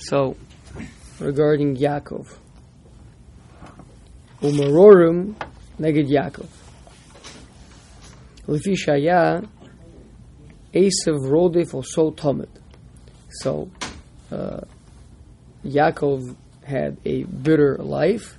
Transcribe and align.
So, 0.00 0.36
regarding 1.18 1.76
Yaakov. 1.76 2.26
Umarorim 4.40 5.34
neged 5.78 6.08
Yaakov. 6.08 6.48
Lefi 8.48 8.74
shaya 8.74 9.46
Esav 10.72 11.18
rodef 11.28 11.84
so. 11.84 12.14
So, 13.28 13.70
uh, 14.32 14.60
Yaakov 15.64 16.34
had 16.64 16.96
a 17.04 17.24
bitter 17.24 17.76
life. 17.76 18.38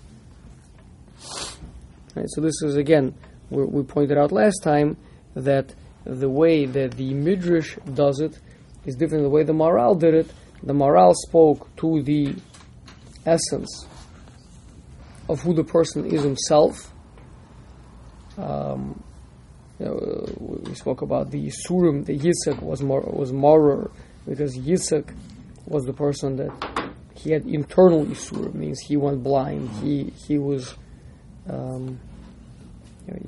Right, 2.15 2.25
so 2.29 2.41
this 2.41 2.61
is 2.63 2.75
again, 2.75 3.13
we, 3.51 3.83
pointed 3.83 4.17
out 4.17 4.31
last 4.31 4.63
time 4.63 4.97
that 5.35 5.75
the 6.03 6.29
way 6.29 6.65
that 6.65 6.91
the 6.93 7.13
Midrash 7.13 7.77
does 7.93 8.19
it 8.19 8.39
is 8.85 8.95
different 8.95 9.21
than 9.21 9.23
the 9.23 9.29
way 9.29 9.43
the 9.43 9.53
Maharal 9.53 9.97
did 9.97 10.15
it. 10.15 10.31
The 10.63 10.73
Maharal 10.73 11.15
spoke 11.15 11.75
to 11.77 12.01
the 12.03 12.35
essence 13.25 13.87
of 15.27 15.41
who 15.41 15.53
the 15.53 15.63
person 15.63 16.05
is 16.05 16.23
himself. 16.23 16.93
Um, 18.37 19.03
you 19.79 19.85
know, 19.85 20.25
we 20.39 20.75
spoke 20.75 21.01
about 21.01 21.31
the 21.31 21.47
Surim, 21.47 22.05
the 22.05 22.17
Yitzhak 22.17 22.61
was 22.61 22.81
more 22.81 23.01
was 23.01 23.33
Morer 23.33 23.89
because 24.27 24.55
Yitzhak 24.57 25.15
was 25.65 25.85
the 25.85 25.93
person 25.93 26.35
that 26.35 26.51
he 27.15 27.31
had 27.31 27.45
internal 27.45 28.05
Yisurim, 28.05 28.53
means 28.53 28.79
he 28.79 28.97
went 28.97 29.23
blind. 29.23 29.69
He 29.81 30.11
he 30.27 30.37
was 30.37 30.75
um, 31.49 31.99
you 33.07 33.13
know, 33.13 33.19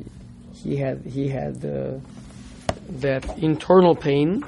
he 0.54 0.78
had 0.78 1.06
he 1.06 1.28
had 1.28 1.64
uh, 1.66 2.00
that 3.00 3.38
internal 3.40 3.96
pain, 3.96 4.44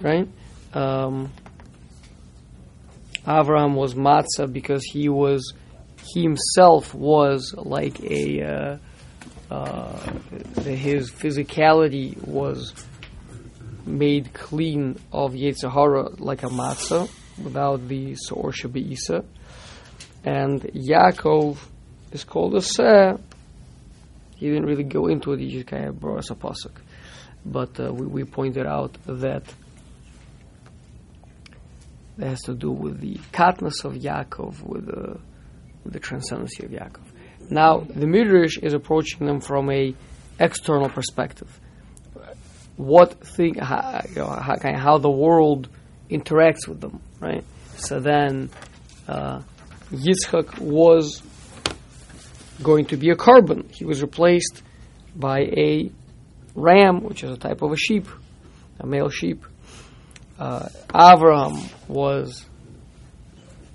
right? 0.00 0.28
Um, 0.72 1.32
Avram 3.26 3.74
was 3.74 3.94
matzah 3.94 4.52
because 4.52 4.84
he 4.84 5.08
was 5.08 5.54
he 6.04 6.22
himself 6.22 6.94
was 6.94 7.54
like 7.56 8.00
a 8.02 8.42
uh, 8.42 8.78
uh, 9.50 9.98
his 10.62 11.10
physicality 11.10 12.16
was 12.26 12.74
made 13.86 14.32
clean 14.32 14.98
of 15.12 15.32
Yetzirah 15.32 16.20
like 16.20 16.42
a 16.42 16.48
matzah 16.48 17.08
without 17.42 17.86
the 17.88 18.14
Sor 18.14 18.52
Isa. 18.74 19.24
And 20.24 20.62
Yaakov 20.62 21.58
is 22.12 22.24
called 22.24 22.54
a 22.54 22.62
Seh. 22.62 23.16
He 24.36 24.48
didn't 24.48 24.66
really 24.66 24.84
go 24.84 25.06
into 25.06 25.32
it, 25.32 25.40
he 25.40 25.50
just 25.50 25.66
kind 25.66 25.86
of 25.86 26.00
brought 26.00 26.18
us 26.18 26.30
a 26.30 26.34
pasuk. 26.34 26.76
But 27.44 27.78
uh, 27.78 27.92
we, 27.92 28.06
we 28.06 28.24
pointed 28.24 28.66
out 28.66 28.96
that 29.06 29.44
that 32.16 32.28
has 32.28 32.40
to 32.42 32.54
do 32.54 32.70
with 32.70 33.00
the 33.00 33.16
katness 33.32 33.84
of 33.84 33.94
Yaakov, 33.94 34.62
with 34.62 34.86
the, 34.86 35.18
with 35.82 35.92
the 35.92 36.00
transcendency 36.00 36.64
of 36.64 36.70
Yaakov. 36.70 37.04
Now, 37.50 37.80
the 37.80 38.06
Midrash 38.06 38.58
is 38.58 38.72
approaching 38.72 39.26
them 39.26 39.40
from 39.40 39.70
a 39.70 39.94
external 40.38 40.88
perspective. 40.88 41.60
What 42.76 43.20
thing, 43.26 43.56
how, 43.56 44.02
you 44.08 44.16
know, 44.16 44.26
how, 44.26 44.56
how 44.62 44.98
the 44.98 45.10
world 45.10 45.68
interacts 46.10 46.66
with 46.66 46.80
them, 46.80 47.00
right? 47.20 47.44
So 47.76 48.00
then 48.00 48.50
uh, 49.06 49.42
Yitzchak 49.90 50.58
was 50.58 51.22
going 52.62 52.86
to 52.86 52.96
be 52.96 53.10
a 53.10 53.16
korban. 53.16 53.70
He 53.70 53.84
was 53.84 54.02
replaced 54.02 54.62
by 55.14 55.40
a 55.40 55.90
ram, 56.54 57.02
which 57.02 57.22
is 57.22 57.30
a 57.30 57.36
type 57.36 57.62
of 57.62 57.72
a 57.72 57.76
sheep, 57.76 58.08
a 58.80 58.86
male 58.86 59.08
sheep. 59.08 59.44
Uh, 60.38 60.68
Avraham 60.88 61.70
was 61.88 62.44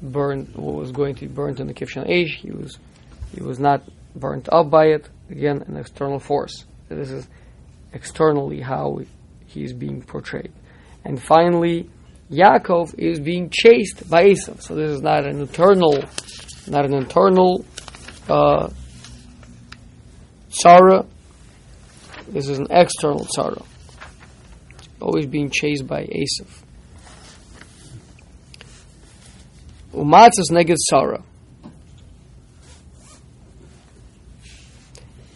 burned, 0.02 0.54
was 0.56 0.92
going 0.92 1.16
to 1.16 1.22
be 1.22 1.34
burnt 1.34 1.60
in 1.60 1.68
the 1.68 1.74
Kivshan 1.74 2.10
Eish. 2.10 2.36
He 2.36 2.52
was, 2.52 2.78
he 3.34 3.42
was 3.42 3.60
not 3.60 3.84
burnt 4.16 4.50
up 4.52 4.70
by 4.70 4.88
it. 4.88 5.10
Again, 5.30 5.64
an 5.68 5.78
external 5.78 6.20
force. 6.20 6.66
This 6.89 7.11
is 7.11 7.28
externally 7.94 8.61
how 8.61 9.00
he's 9.45 9.73
being 9.73 10.02
portrayed. 10.02 10.52
And 11.06 11.22
finally, 11.22 11.89
Yaakov 12.32 12.95
is 12.98 13.20
being 13.20 13.50
chased 13.50 14.10
by 14.10 14.26
Esau. 14.26 14.56
So 14.60 14.76
this 14.76 14.92
is 14.92 15.02
not 15.02 15.26
an 15.26 15.39
internal, 15.39 16.04
not 16.67 16.86
an 16.86 16.94
internal 16.94 17.66
uh, 18.28 18.70
sorrow. 20.50 21.08
This 22.28 22.48
is 22.48 22.60
an 22.60 22.67
external 22.70 23.26
sorrow. 23.30 23.66
Always 25.02 25.26
being 25.27 25.49
chased 25.49 25.87
by 25.87 26.04
Esav. 26.04 26.48
Umatzas 29.93 30.52
neged 30.52 30.77
Sarah, 30.77 31.23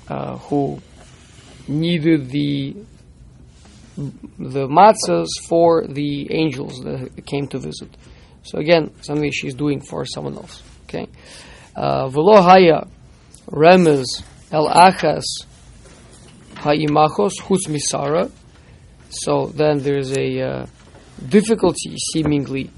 uh, 0.09 0.37
who 0.37 0.79
needed 1.67 2.29
the 2.29 2.75
the 3.95 4.67
matzahs 4.67 5.27
for 5.47 5.85
the 5.87 6.33
angels 6.33 6.81
that 6.83 7.25
came 7.25 7.47
to 7.47 7.57
visit. 7.57 7.95
So 8.43 8.59
again, 8.59 8.91
something 9.01 9.31
she's 9.31 9.53
doing 9.55 9.79
for 9.79 10.05
someone 10.05 10.35
else. 10.35 10.61
Okay. 10.83 11.07
V'lo 11.75 12.41
haya 12.43 12.85
el 14.51 14.67
achas 14.67 15.23
ha'imachos 16.55 17.33
chutz 17.39 17.67
misara. 17.67 18.29
So 19.13 19.47
then 19.47 19.79
there's 19.79 20.11
a 20.17 20.41
uh, 20.41 20.65
difficulty, 21.29 21.95
seemingly, 22.13 22.69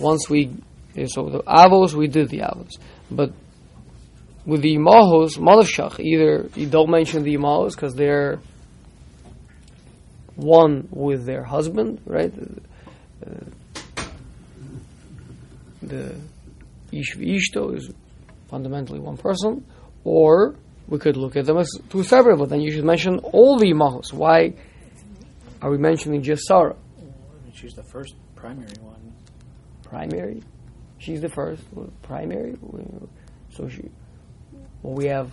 once 0.00 0.28
we, 0.28 0.50
so 1.06 1.28
the 1.28 1.42
avos, 1.42 1.92
we 1.92 2.08
did 2.08 2.28
the 2.30 2.38
avos. 2.38 2.72
But 3.10 3.32
with 4.44 4.62
the 4.62 4.76
imahos, 4.76 5.38
malafshach, 5.38 6.00
either 6.00 6.48
you 6.54 6.66
don't 6.66 6.90
mention 6.90 7.22
the 7.24 7.36
imahos 7.36 7.72
because 7.72 7.94
they're 7.94 8.38
one 10.36 10.88
with 10.90 11.26
their 11.26 11.42
husband, 11.42 12.00
right? 12.06 12.32
The 15.82 16.14
ish 16.92 17.16
ishto 17.16 17.76
is 17.76 17.90
fundamentally 18.48 19.00
one 19.00 19.16
person, 19.16 19.66
or 20.04 20.54
we 20.88 20.98
could 20.98 21.16
look 21.16 21.36
at 21.36 21.46
them 21.46 21.58
as 21.58 21.70
two 21.90 22.04
separate, 22.04 22.38
but 22.38 22.48
then 22.48 22.60
you 22.60 22.70
should 22.70 22.84
mention 22.84 23.18
all 23.18 23.58
the 23.58 23.72
imahos. 23.72 24.12
Why 24.12 24.54
are 25.62 25.70
we 25.70 25.78
mentioning 25.78 26.22
just 26.22 26.44
Sarah? 26.44 26.76
She's 27.54 27.74
the 27.74 27.82
first 27.82 28.14
primary 28.34 28.76
one. 28.80 29.12
Primary? 29.82 30.42
She's 30.98 31.20
the 31.20 31.28
first 31.28 31.62
primary. 32.02 32.56
So 33.50 33.68
she, 33.68 33.90
well, 34.82 34.94
we 34.94 35.06
have 35.06 35.32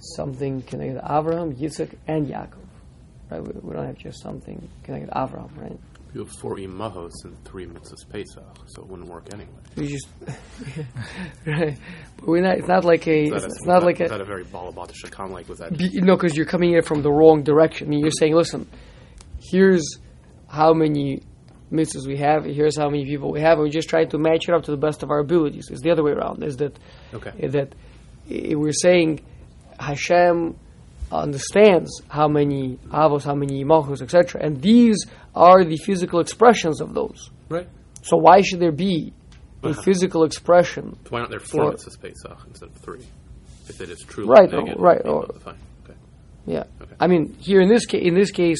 something 0.00 0.62
connected 0.62 1.00
to 1.00 1.04
Abraham, 1.04 1.54
Yitzhak, 1.54 1.94
and 2.06 2.26
Yaakov. 2.26 2.58
Right? 3.30 3.42
We, 3.42 3.60
we 3.60 3.74
don't 3.74 3.86
have 3.86 3.98
just 3.98 4.22
something 4.22 4.68
connected 4.82 5.08
to 5.08 5.14
Avram, 5.14 5.56
right? 5.56 5.78
You 6.14 6.20
have 6.24 6.32
four 6.40 6.56
imahos 6.56 7.12
and 7.24 7.44
three 7.44 7.66
mitzvahs 7.66 8.08
Pesach, 8.08 8.42
so 8.68 8.82
it 8.82 8.88
wouldn't 8.88 9.08
work 9.08 9.26
anyway. 9.34 9.50
You 9.74 9.86
just 9.86 10.08
right, 11.46 11.76
but 12.16 12.26
we're 12.26 12.40
not. 12.40 12.56
It's 12.56 12.68
not 12.68 12.86
like 12.86 13.06
a. 13.06 13.24
It's, 13.24 13.44
it's 13.44 13.66
not 13.66 13.80
that, 13.80 13.86
like 13.86 14.00
a. 14.00 14.04
Is 14.04 14.10
that 14.10 14.22
a 14.22 14.24
very 14.24 14.44
balabat 14.44 14.92
shakam 14.92 15.30
like 15.30 15.46
was 15.46 15.58
that? 15.58 15.76
Be, 15.76 15.90
no, 16.00 16.16
because 16.16 16.34
you're 16.34 16.46
coming 16.46 16.72
in 16.72 16.82
from 16.82 17.02
the 17.02 17.10
wrong 17.10 17.42
direction. 17.42 17.88
I 17.88 17.90
mean, 17.90 18.00
you're 18.00 18.10
saying, 18.18 18.34
listen, 18.34 18.66
here's 19.50 19.98
how 20.48 20.72
many 20.72 21.22
mitzvahs 21.72 22.06
we 22.06 22.16
have. 22.16 22.44
Here's 22.44 22.76
how 22.78 22.88
many 22.88 23.04
people 23.04 23.32
we 23.32 23.40
have. 23.40 23.54
And 23.58 23.62
we're 23.62 23.70
just 23.70 23.88
trying 23.88 24.08
to 24.10 24.18
match 24.18 24.48
it 24.48 24.54
up 24.54 24.62
to 24.64 24.70
the 24.70 24.76
best 24.76 25.02
of 25.02 25.10
our 25.10 25.18
abilities. 25.18 25.68
It's 25.70 25.80
the 25.82 25.90
other 25.90 26.02
way 26.04 26.12
around. 26.12 26.42
Is 26.44 26.56
that 26.58 26.78
Okay. 27.14 27.32
that 27.48 27.74
eh, 28.30 28.54
we're 28.54 28.72
saying 28.72 29.20
Hashem 29.78 30.56
understands 31.12 31.90
how 32.08 32.28
many 32.28 32.78
avos, 32.90 33.24
how 33.24 33.34
many 33.34 33.62
malchus, 33.64 34.02
etc. 34.02 34.40
And 34.44 34.60
these 34.60 34.96
are 35.34 35.64
the 35.64 35.76
physical 35.76 36.20
expressions 36.20 36.80
of 36.80 36.94
those. 36.94 37.30
Right. 37.48 37.68
So 38.02 38.16
why 38.16 38.40
should 38.42 38.60
there 38.60 38.72
be 38.72 39.12
a 39.62 39.68
Uh-huh. 39.68 39.82
physical 39.82 40.24
expression? 40.24 40.96
Why 41.08 41.20
aren't 41.20 41.30
there 41.30 41.40
four 41.40 41.72
mitzvahs 41.72 42.00
Pesach 42.00 42.38
instead 42.48 42.68
of 42.70 42.74
three? 42.76 43.04
If 43.68 43.80
it 43.80 43.90
is 43.90 44.00
truly 44.00 44.28
Right, 44.30 44.50
negative, 44.50 44.78
right, 44.80 45.02
fine. 45.42 45.56
Okay. 45.84 45.98
Yeah. 46.46 46.64
Okay. 46.80 46.94
I 47.00 47.06
mean, 47.08 47.34
here 47.40 47.60
in 47.60 47.68
this 47.68 47.84
case, 47.86 48.02
in 48.04 48.14
this 48.14 48.30
case, 48.30 48.58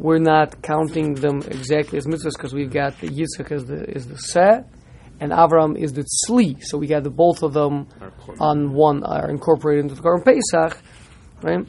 we're 0.00 0.18
not 0.18 0.62
counting 0.62 1.12
them 1.14 1.42
exactly 1.42 1.98
as 1.98 2.06
mitzvahs 2.06 2.32
because 2.32 2.54
we've 2.54 2.72
got 2.72 2.98
the 3.00 3.08
Yitzchak 3.08 3.52
as 3.52 3.66
the 3.66 3.84
is 3.84 4.06
the 4.06 4.16
seh, 4.16 4.62
and 5.20 5.30
Avram 5.30 5.76
is 5.78 5.92
the 5.92 6.04
tzli. 6.04 6.56
So 6.64 6.78
we 6.78 6.86
got 6.86 7.04
the 7.04 7.10
both 7.10 7.42
of 7.42 7.52
them 7.52 7.86
on 8.40 8.72
one 8.72 9.04
are 9.04 9.28
incorporated 9.28 9.84
into 9.84 9.94
the 9.94 10.00
Korban 10.00 10.24
Pesach, 10.24 10.80
right? 11.42 11.66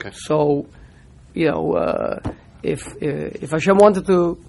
Okay. 0.00 0.10
So, 0.14 0.66
you 1.34 1.50
know, 1.50 1.74
uh, 1.74 2.20
if 2.62 2.86
uh, 2.86 3.44
if 3.44 3.50
Hashem 3.50 3.76
wanted 3.76 4.06
to 4.06 4.42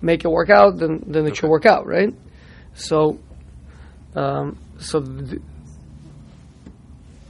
make 0.00 0.24
it 0.24 0.28
work 0.28 0.48
out, 0.48 0.78
then 0.78 1.04
then 1.06 1.26
it 1.26 1.36
should 1.36 1.50
work 1.50 1.66
out, 1.66 1.86
right? 1.86 2.14
So, 2.72 3.20
um, 4.16 4.58
so 4.78 5.02
th- 5.02 5.42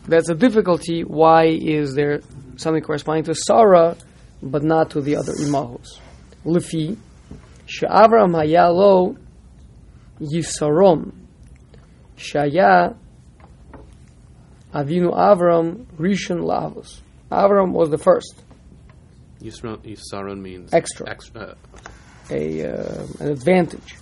that's 0.07 0.29
a 0.31 0.37
difficulty. 0.37 1.03
Why 1.03 1.47
is 1.47 1.95
there 1.95 2.21
something 2.57 2.83
corresponding 2.83 3.25
to 3.25 3.35
Sarah, 3.35 3.97
but 4.43 4.63
not 4.63 4.91
to 4.91 5.01
the 5.01 5.17
other 5.17 5.33
imahos? 5.33 6.01
Lifi, 6.45 6.97
she'Avram 7.67 8.33
hayalo 8.35 9.17
Yisaron, 10.21 11.13
Shaya 12.17 12.97
Avinu 14.75 15.15
Avram 15.15 15.85
Rishon 15.99 16.41
Lavos. 16.41 17.01
Avram 17.31 17.73
was 17.73 17.91
the 17.91 17.99
first, 17.99 18.43
Yisaron 19.43 20.41
means 20.41 20.73
Extra. 20.73 21.09
extra. 21.09 21.57
a 22.31 22.63
uh, 22.65 23.07
an 23.21 23.31
advantage. 23.31 23.97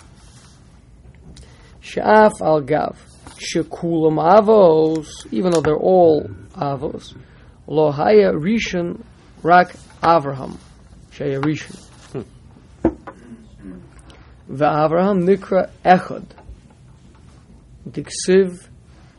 Sha'af 1.83 2.41
al 2.43 2.61
gav, 2.61 2.97
shekulam 3.37 4.19
avos, 4.19 5.09
even 5.33 5.53
though 5.53 5.63
they're 5.63 5.77
all 5.77 6.29
avos, 6.55 7.17
lo 7.67 7.91
haya 7.91 8.33
rishon 8.33 9.03
rak 9.43 9.75
Avraham, 10.03 10.57
shaya 11.13 11.41
rishon. 11.41 12.25
Ve'Avraham 14.51 15.25
nikra 15.25 15.71
echad, 15.85 16.25
diksiv 17.89 18.69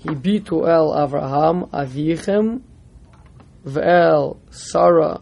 hibitu 0.04 0.68
el 0.68 0.92
Avraham 0.92 1.70
avichem, 1.70 2.62
ve'el 3.66 4.38
Sarah 4.50 5.22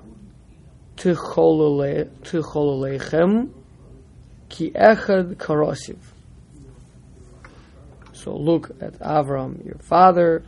ticholole- 0.98 2.10
ticholelechem, 2.24 3.50
ki 4.50 4.72
echad 4.72 5.36
karosiv. 5.36 5.98
So 8.14 8.36
look 8.36 8.72
at 8.82 9.00
Avram, 9.00 9.66
your 9.66 9.78
father, 9.80 10.44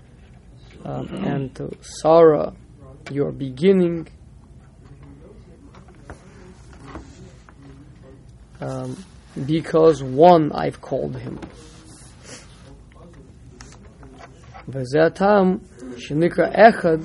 um, 0.84 1.08
and 1.24 1.56
to 1.56 1.72
Sarah, 1.82 2.54
your 3.10 3.32
beginning. 3.32 4.08
Um, 8.61 9.05
because 9.47 10.03
one 10.03 10.53
I've 10.53 10.81
called 10.81 11.17
him. 11.17 11.39
וזה 14.69 15.05
הטעם 15.07 15.59
שנקרא 15.97 16.45
אחד 16.55 16.99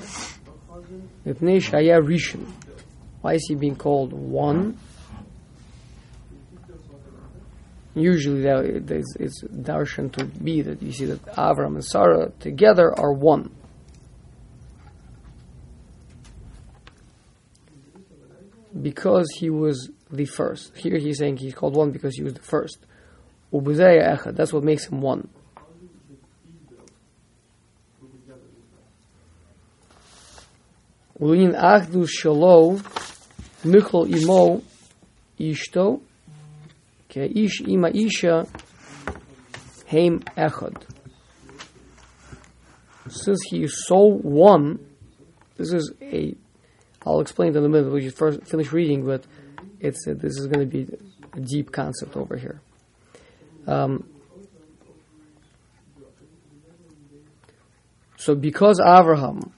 מפני 1.26 1.60
שהיה 1.60 1.98
ראשון. 1.98 2.44
Why 3.22 3.34
is 3.34 3.46
he 3.48 3.54
being 3.54 3.76
called 3.76 4.12
one? 4.12 4.76
Usually 7.94 8.42
that 8.42 8.64
it 8.64 8.90
is, 8.90 9.16
it's 9.20 9.44
darshan 9.44 10.10
to 10.16 10.24
be 10.24 10.62
that 10.62 10.82
you 10.82 10.92
see 10.92 11.04
that 11.04 11.22
Avram 11.36 11.74
and 11.74 11.84
Sarah 11.84 12.32
together 12.40 12.92
are 12.98 13.12
one. 13.12 13.50
Because 18.80 19.28
he 19.38 19.50
was 19.50 19.90
the 20.11 20.25
first. 20.25 20.75
Here 20.77 20.97
he's 20.97 21.19
saying 21.19 21.37
he's 21.37 21.53
called 21.53 21.75
one 21.75 21.91
because 21.91 22.15
he 22.15 22.23
was 22.23 22.33
the 22.33 22.41
first. 22.41 22.79
Ubuzaya 23.53 24.17
echad, 24.17 24.35
that's 24.35 24.53
what 24.53 24.63
makes 24.63 24.85
him 24.85 25.01
one. 25.01 25.29
Ulin 31.19 31.55
achdus 31.55 32.09
shalo 32.21 32.77
michol 33.63 34.07
imo 34.07 34.61
ishto 35.39 36.01
ke 37.09 37.17
ish 37.17 37.61
ima 37.61 37.89
isha 37.89 38.45
heim 39.87 40.19
echad. 40.37 40.83
Since 43.09 43.39
he 43.49 43.63
is 43.63 43.85
so 43.87 44.05
one, 44.05 44.79
this 45.55 45.71
is 45.71 45.93
a. 46.01 46.35
I'll 47.05 47.21
explain 47.21 47.55
it 47.55 47.57
in 47.57 47.63
a 47.63 47.69
minute. 47.69 47.91
We 47.91 48.01
should 48.03 48.15
first 48.15 48.43
finish 48.43 48.71
reading, 48.73 49.05
but 49.05 49.23
it's 49.79 50.07
uh, 50.07 50.13
this 50.13 50.37
is 50.37 50.47
going 50.47 50.59
to 50.59 50.65
be 50.65 50.87
a 51.33 51.39
deep 51.39 51.71
concept 51.71 52.15
over 52.15 52.37
here. 52.37 52.61
Um, 53.67 54.09
so 58.17 58.35
because 58.35 58.79
Abraham 58.79 59.53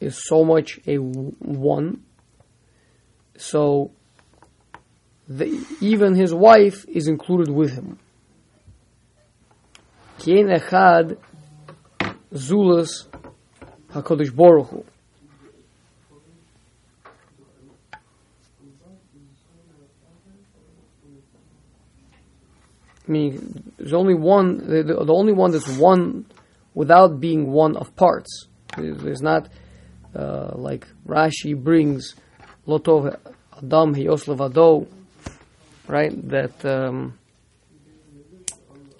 is 0.00 0.24
so 0.26 0.44
much 0.44 0.80
a 0.86 0.96
one, 0.96 2.02
so 3.36 3.92
the, 5.28 5.64
even 5.80 6.14
his 6.14 6.34
wife 6.34 6.84
is 6.88 7.08
included 7.08 7.50
with 7.50 7.72
him. 7.72 7.98
Kien 10.18 10.48
echad 10.48 11.18
zulus 12.34 13.06
Hakadosh 13.92 14.34
Baruch 14.34 14.86
Meaning, 23.12 23.72
there's 23.78 23.92
only 23.92 24.14
one. 24.14 24.58
The, 24.72 24.82
the, 24.82 25.04
the 25.04 25.12
only 25.12 25.32
one 25.32 25.50
that's 25.52 25.68
one 25.76 26.24
without 26.74 27.20
being 27.20 27.50
one 27.52 27.76
of 27.76 27.94
parts. 27.96 28.46
There's, 28.76 29.20
not 29.20 29.48
uh, 30.16 30.52
like 30.54 30.86
Rashi 31.06 31.54
brings 31.68 32.14
Lotov 32.66 33.14
Adam 33.58 33.94
Hiyos 33.94 34.24
Levado, 34.28 34.86
right? 35.86 36.12
That 36.30 36.64
um, 36.64 37.18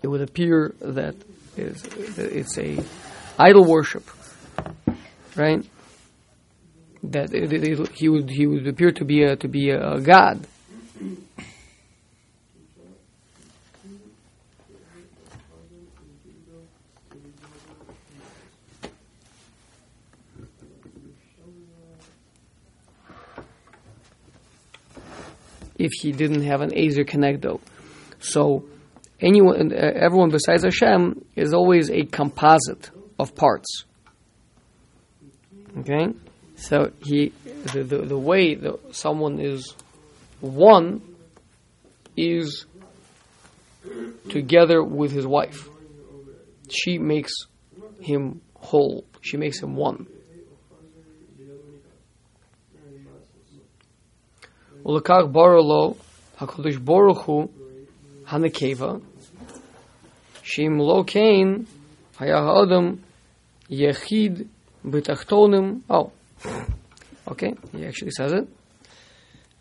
it 0.02 0.08
would 0.08 0.20
appear 0.20 0.74
that 0.80 1.14
is 1.56 1.82
it's 2.18 2.58
a 2.58 2.78
idol 3.38 3.64
worship, 3.64 4.04
right? 5.36 5.64
That 7.04 7.32
it, 7.32 7.52
it, 7.52 7.64
it- 7.80 7.88
he 7.94 8.08
would 8.10 8.28
he 8.30 8.46
would 8.46 8.66
appear 8.68 8.92
to 8.92 9.04
be 9.04 9.22
a 9.22 9.36
to 9.36 9.48
be 9.48 9.70
a 9.70 9.98
god. 10.00 10.46
If 25.82 25.92
he 26.00 26.12
didn't 26.12 26.42
have 26.42 26.60
an 26.60 26.72
Ezer 26.76 27.04
Kenegdo, 27.04 27.60
so 28.20 28.64
anyone, 29.20 29.72
uh, 29.72 29.90
everyone 30.06 30.30
besides 30.30 30.62
Hashem 30.62 31.24
is 31.34 31.52
always 31.52 31.90
a 31.90 32.04
composite 32.04 32.90
of 33.18 33.34
parts. 33.34 33.84
Okay, 35.78 36.14
so 36.54 36.92
he, 37.02 37.32
the 37.72 37.82
the, 37.82 37.98
the 38.14 38.18
way 38.18 38.54
that 38.54 38.94
someone 38.94 39.40
is 39.40 39.74
one 40.40 41.02
is 42.16 42.66
together 44.28 44.84
with 44.84 45.10
his 45.10 45.26
wife. 45.26 45.68
She 46.70 46.98
makes 46.98 47.32
him 48.00 48.40
whole. 48.54 49.04
She 49.20 49.36
makes 49.36 49.60
him 49.60 49.74
one. 49.74 50.06
Ulakach 54.84 55.30
Borolo, 55.32 55.96
Hakodesh 56.38 56.84
Baruch 56.84 57.24
Hu, 57.24 57.50
Hanekeva, 58.26 59.00
Shim 60.42 60.78
Lo 60.80 61.04
Kain, 61.04 61.66
Hayah 62.18 62.64
Adam, 62.64 63.02
Yechid, 63.70 64.48
Bitachtonim. 64.84 65.82
Oh, 65.88 66.12
okay, 67.28 67.54
he 67.72 67.86
actually 67.86 68.10
says 68.10 68.32
it. 68.32 68.48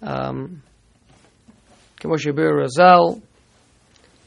Um, 0.02 0.64
Kemoshe 2.00 2.36
Bir 2.36 2.52
Razal, 2.54 3.22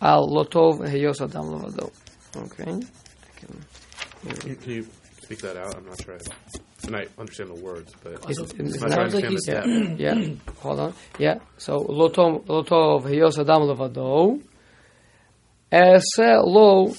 Al 0.00 0.28
Lotov, 0.28 0.88
Heyos 0.88 1.20
Adam 1.20 1.46
Lovado. 1.46 1.90
Okay, 2.36 2.80
can 4.24 4.70
you 4.70 4.86
speak 5.22 5.40
that 5.40 5.56
out? 5.56 5.76
I'm 5.76 5.86
not 5.86 6.02
sure. 6.02 6.18
I, 6.84 6.86
and 6.86 6.96
I 6.96 7.20
understand 7.20 7.50
the 7.50 7.54
words, 7.62 7.92
but 8.02 8.28
Is 8.30 8.38
I'm 8.38 8.44
it- 8.44 8.58
not 8.58 8.66
is 8.66 8.74
it 8.74 8.78
sure 8.78 8.88
I 8.88 8.90
sounds 8.94 9.14
like 9.14 9.24
he's- 9.26 9.48
Yeah, 9.48 9.64
yeah. 10.14 10.34
Hold 10.60 10.80
on. 10.80 10.94
Yeah. 11.18 11.38
So 11.58 11.78
lo 11.78 12.08
tov 12.08 12.48
lo 12.48 12.62
tov 12.62 13.04
hiyos 13.04 13.38
adam 13.38 13.62
levado. 13.62 14.40
Ese 15.70 16.38
lo 16.44 16.92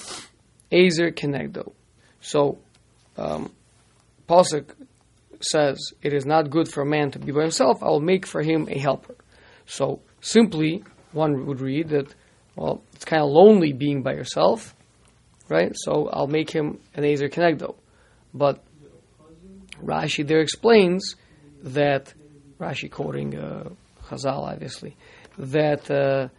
ezer 0.72 1.12
kenegdo. 1.12 1.72
So, 2.22 2.58
um, 3.18 3.52
Pasuk 4.28 4.66
says 5.40 5.78
it 6.02 6.14
is 6.14 6.26
not 6.26 6.50
good 6.50 6.68
for 6.68 6.82
a 6.82 6.86
man 6.86 7.12
to 7.12 7.20
be 7.20 7.32
by 7.32 7.42
himself. 7.42 7.84
I 7.84 7.88
will 7.88 8.02
make 8.02 8.26
for 8.26 8.42
him 8.42 8.68
a 8.70 8.78
helper. 8.78 9.16
So 9.68 10.02
simply, 10.22 10.84
one 11.12 11.46
would 11.46 11.62
read 11.62 11.90
that. 11.90 12.14
Well, 12.56 12.82
it's 12.94 13.04
kind 13.06 13.22
of 13.22 13.30
lonely 13.30 13.74
being 13.74 14.02
by 14.02 14.14
yourself, 14.14 14.74
right? 15.50 15.74
So 15.76 16.08
I'll 16.12 16.28
make 16.28 16.50
him 16.50 16.80
an 16.96 17.04
ezer 17.04 17.28
kenegdo. 17.28 17.76
But 18.34 18.64
Rashi 19.84 20.26
there 20.26 20.42
explains 20.42 21.16
that 21.64 22.14
Rashi 22.60 22.90
quoting 22.90 23.38
uh, 23.38 23.70
Chazal, 24.08 24.52
obviously, 24.52 24.96
that 25.38 25.90
uh, 25.90 26.30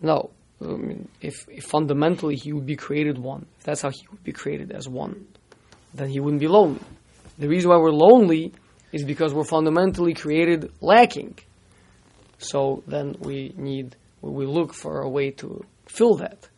no, 0.00 0.30
mean, 0.60 1.08
if, 1.20 1.46
if 1.48 1.64
fundamentally 1.64 2.36
he 2.36 2.52
would 2.52 2.66
be 2.66 2.76
created 2.76 3.18
one, 3.18 3.46
if 3.58 3.64
that's 3.64 3.82
how 3.82 3.90
he 3.90 4.06
would 4.10 4.24
be 4.24 4.32
created 4.32 4.72
as 4.72 4.88
one, 4.88 5.26
then 5.94 6.08
he 6.08 6.20
wouldn't 6.20 6.40
be 6.40 6.48
lonely. 6.48 6.80
The 7.38 7.48
reason 7.48 7.70
why 7.70 7.76
we're 7.76 7.90
lonely 7.90 8.52
is 8.92 9.04
because 9.04 9.34
we're 9.34 9.44
fundamentally 9.44 10.14
created 10.14 10.72
lacking. 10.80 11.38
So 12.38 12.82
then 12.86 13.16
we 13.20 13.52
need, 13.56 13.96
we 14.20 14.46
look 14.46 14.72
for 14.72 15.02
a 15.02 15.08
way 15.08 15.30
to 15.32 15.64
fill 15.86 16.16
that. 16.16 16.48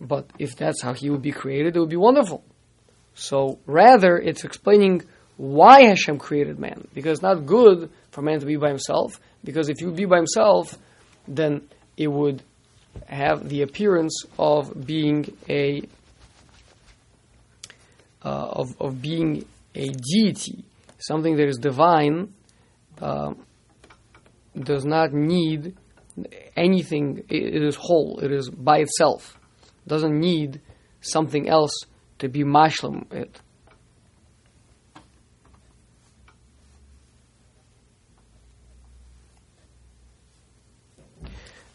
But 0.00 0.30
if 0.38 0.56
that's 0.56 0.82
how 0.82 0.94
he 0.94 1.10
would 1.10 1.22
be 1.22 1.32
created, 1.32 1.76
it 1.76 1.80
would 1.80 1.88
be 1.88 1.96
wonderful. 1.96 2.44
So 3.14 3.58
rather, 3.66 4.16
it's 4.16 4.44
explaining 4.44 5.02
why 5.36 5.82
Hashem 5.82 6.18
created 6.18 6.58
man. 6.58 6.86
Because 6.94 7.12
it's 7.12 7.22
not 7.22 7.46
good 7.46 7.90
for 8.10 8.22
man 8.22 8.40
to 8.40 8.46
be 8.46 8.56
by 8.56 8.68
himself. 8.68 9.20
Because 9.44 9.68
if 9.68 9.78
he 9.78 9.86
would 9.86 9.96
be 9.96 10.04
by 10.04 10.16
himself, 10.16 10.78
then 11.26 11.68
it 11.96 12.08
would 12.08 12.42
have 13.06 13.48
the 13.48 13.62
appearance 13.62 14.24
of 14.38 14.86
being 14.86 15.36
a 15.48 15.82
uh, 18.24 18.28
of 18.28 18.80
of 18.80 19.02
being 19.02 19.44
a 19.74 19.88
deity, 19.88 20.64
something 20.98 21.36
that 21.36 21.48
is 21.48 21.56
divine, 21.56 22.32
uh, 23.00 23.32
does 24.58 24.84
not 24.84 25.12
need 25.12 25.76
anything. 26.56 27.24
It, 27.28 27.56
it 27.56 27.62
is 27.62 27.76
whole. 27.76 28.20
It 28.22 28.30
is 28.30 28.48
by 28.50 28.78
itself. 28.78 29.38
Doesn't 29.86 30.18
need 30.18 30.60
something 31.00 31.48
else 31.48 31.72
to 32.18 32.28
be 32.28 32.44
mashlam 32.44 33.12
it. 33.12 33.40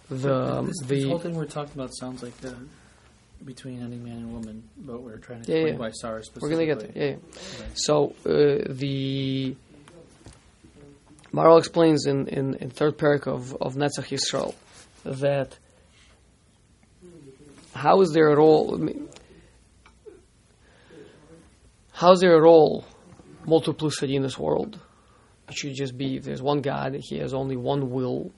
The 0.10 0.62
this, 0.64 0.80
this 0.86 1.04
whole 1.06 1.20
thing 1.20 1.36
we're 1.36 1.46
talking 1.46 1.74
about 1.76 1.94
sounds 1.94 2.24
like 2.24 2.38
the 2.38 2.56
between 3.46 3.82
any 3.84 3.98
man 3.98 4.18
and 4.18 4.34
woman, 4.34 4.64
but 4.78 5.02
we're 5.02 5.18
trying 5.18 5.44
to 5.44 5.52
Yeah, 5.52 5.58
explain 5.60 5.74
yeah. 5.74 5.80
why 5.80 5.92
Sarah 5.92 6.24
we're 6.42 6.50
gonna 6.50 6.66
get 6.66 6.80
there. 6.80 6.92
Yeah. 6.96 7.16
yeah. 7.60 7.66
So 7.76 8.16
uh, 8.26 8.66
the 8.74 9.56
Maharal 11.34 11.60
explains 11.60 12.06
in, 12.08 12.28
in, 12.28 12.56
in 12.56 12.70
third 12.70 12.98
parak 12.98 13.28
of, 13.28 13.54
of 13.62 13.76
Netzach 13.76 14.08
Yisrael 14.08 14.56
that 15.04 15.58
how 17.76 18.02
is 18.02 18.12
there 18.12 18.30
a 18.30 18.36
role? 18.36 18.74
I 18.74 18.78
mean, 18.78 19.08
how 21.92 22.14
is 22.14 22.22
there 22.22 22.36
a 22.36 22.42
role 22.42 22.86
multiplicity 23.46 24.16
in 24.16 24.24
this 24.24 24.38
world? 24.38 24.80
It 25.50 25.56
should 25.56 25.76
just 25.76 25.98
be 25.98 26.16
if 26.18 26.24
there's 26.24 26.42
one 26.42 26.62
God, 26.62 26.96
He 27.00 27.20
has 27.20 27.34
only 27.34 27.56
one 27.56 27.92
will. 27.92 28.32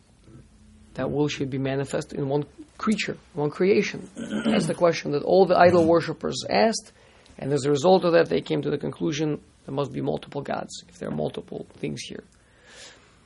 That 0.95 1.11
will 1.11 1.27
should 1.27 1.49
be 1.49 1.57
manifest 1.57 2.13
in 2.13 2.27
one 2.27 2.45
creature, 2.77 3.17
one 3.33 3.49
creation. 3.49 4.09
That's 4.15 4.67
the 4.67 4.73
question 4.73 5.11
that 5.11 5.23
all 5.23 5.45
the 5.45 5.57
idol 5.57 5.85
worshippers 5.85 6.43
asked, 6.49 6.91
and 7.37 7.53
as 7.53 7.65
a 7.65 7.69
result 7.69 8.03
of 8.03 8.13
that, 8.13 8.29
they 8.29 8.41
came 8.41 8.61
to 8.63 8.69
the 8.69 8.77
conclusion 8.77 9.39
there 9.65 9.75
must 9.75 9.93
be 9.93 10.01
multiple 10.01 10.41
gods 10.41 10.83
if 10.89 10.97
there 10.97 11.09
are 11.09 11.15
multiple 11.15 11.67
things 11.75 12.01
here. 12.01 12.23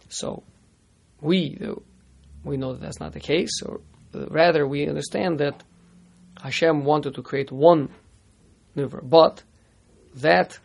So, 0.10 0.44
we 1.22 1.58
we 2.44 2.58
know 2.58 2.74
that 2.74 2.82
that's 2.82 3.00
not 3.00 3.14
the 3.14 3.20
case, 3.20 3.62
or 3.66 3.80
rather, 4.14 4.68
we 4.68 4.88
understand 4.88 5.40
that 5.40 5.64
Hashem 6.42 6.84
wanted 6.84 7.16
to 7.16 7.22
create 7.22 7.52
one 7.52 7.90
never, 8.76 9.02
but 9.02 9.44
that 10.16 10.60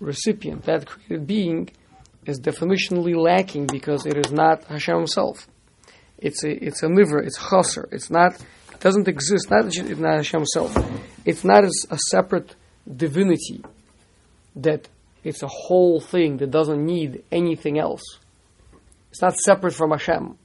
recipient, 0.00 0.64
that 0.64 0.86
created 0.86 1.26
being, 1.26 1.70
is 2.26 2.40
definitionally 2.40 3.16
lacking 3.16 3.66
because 3.66 4.06
it 4.06 4.16
is 4.16 4.32
not 4.32 4.64
Hashem 4.64 4.96
Himself. 4.96 5.48
It's 6.22 6.44
a 6.44 6.64
it's 6.64 6.82
a 6.82 6.88
liver. 6.88 7.18
It's 7.18 7.38
chaser. 7.50 7.88
It's 7.90 8.08
not. 8.08 8.40
It 8.72 8.80
doesn't 8.80 9.08
exist. 9.08 9.50
Not 9.50 9.66
it's 9.66 9.98
not 9.98 10.16
Hashem 10.16 10.40
Himself. 10.40 10.76
It's 11.24 11.44
not 11.44 11.64
as 11.64 11.86
a 11.90 11.98
separate 12.10 12.54
divinity 12.86 13.64
that 14.56 14.88
it's 15.24 15.42
a 15.42 15.48
whole 15.48 16.00
thing 16.00 16.36
that 16.38 16.50
doesn't 16.50 16.84
need 16.84 17.24
anything 17.32 17.78
else. 17.78 18.02
It's 19.10 19.20
not 19.20 19.36
separate 19.36 19.74
from 19.74 19.90
Hashem. 19.90 20.38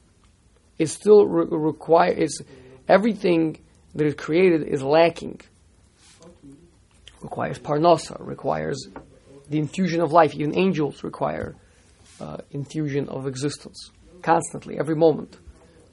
It 0.79 0.87
still 0.87 1.25
re- 1.25 1.45
require. 1.49 2.11
It's 2.11 2.41
everything 2.87 3.59
that 3.93 4.07
is 4.07 4.15
created 4.15 4.63
is 4.63 4.81
lacking. 4.81 5.41
Requires 7.21 7.59
parnasa. 7.59 8.17
Requires 8.19 8.87
the 9.47 9.59
infusion 9.59 10.01
of 10.01 10.11
life. 10.11 10.33
Even 10.33 10.57
angels 10.57 11.03
require 11.03 11.55
uh, 12.19 12.37
infusion 12.49 13.09
of 13.09 13.27
existence 13.27 13.91
constantly, 14.23 14.79
every 14.79 14.95
moment. 14.95 15.37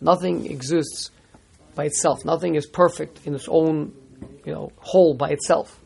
Nothing 0.04 0.50
exists 0.50 1.11
by 1.75 1.87
itself. 1.87 2.25
Nothing 2.25 2.56
is 2.56 2.66
perfect 2.66 3.26
in 3.26 3.34
its 3.34 3.49
own, 3.49 3.94
you 4.44 4.52
know, 4.52 4.70
whole 4.76 5.14
by 5.14 5.30
itself. 5.30 5.80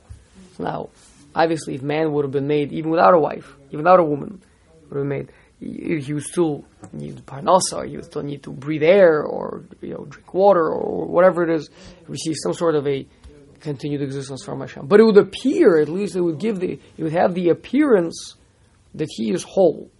Now, 0.58 0.90
obviously, 1.34 1.76
if 1.76 1.82
man 1.82 2.12
would 2.12 2.25
have 2.25 2.32
been 2.32 2.48
made 2.48 2.72
even 2.72 2.90
without 2.90 3.14
a 3.14 3.18
wife, 3.18 3.54
even 3.68 3.78
without 3.78 4.00
a 4.00 4.04
woman, 4.04 4.42
would 4.90 4.98
have 4.98 5.08
been 5.08 5.08
made, 5.08 5.28
he, 5.60 6.00
he 6.00 6.12
would 6.12 6.25
still 6.25 6.64
need 6.92 7.25
parnasa, 7.26 7.88
he 7.88 7.96
would 7.96 8.06
still 8.06 8.25
need 8.25 8.42
to 8.42 8.50
breathe 8.50 8.82
air 8.82 9.22
or 9.22 9.62
you 9.80 9.94
know 9.94 10.04
drink 10.04 10.34
water 10.34 10.68
or 10.68 11.06
whatever 11.06 11.44
it 11.44 11.50
is, 11.50 11.70
receive 12.08 12.34
some 12.42 12.54
sort 12.54 12.75
of 12.75 12.88
a 12.88 13.06
continued 13.60 14.02
existence 14.02 14.44
from 14.44 14.60
Hashem. 14.60 14.87
But 14.88 14.98
it 14.98 15.04
would 15.04 15.16
appear, 15.16 15.78
at 15.78 15.88
least, 15.88 16.16
it 16.16 16.20
would 16.20 16.40
give 16.40 16.58
the, 16.58 16.72
it 16.96 17.02
would 17.02 17.12
have 17.12 17.34
the 17.34 17.50
appearance 17.50 18.34
that 18.94 19.08
he 19.10 19.30
is 19.30 19.44
whole. 19.44 19.90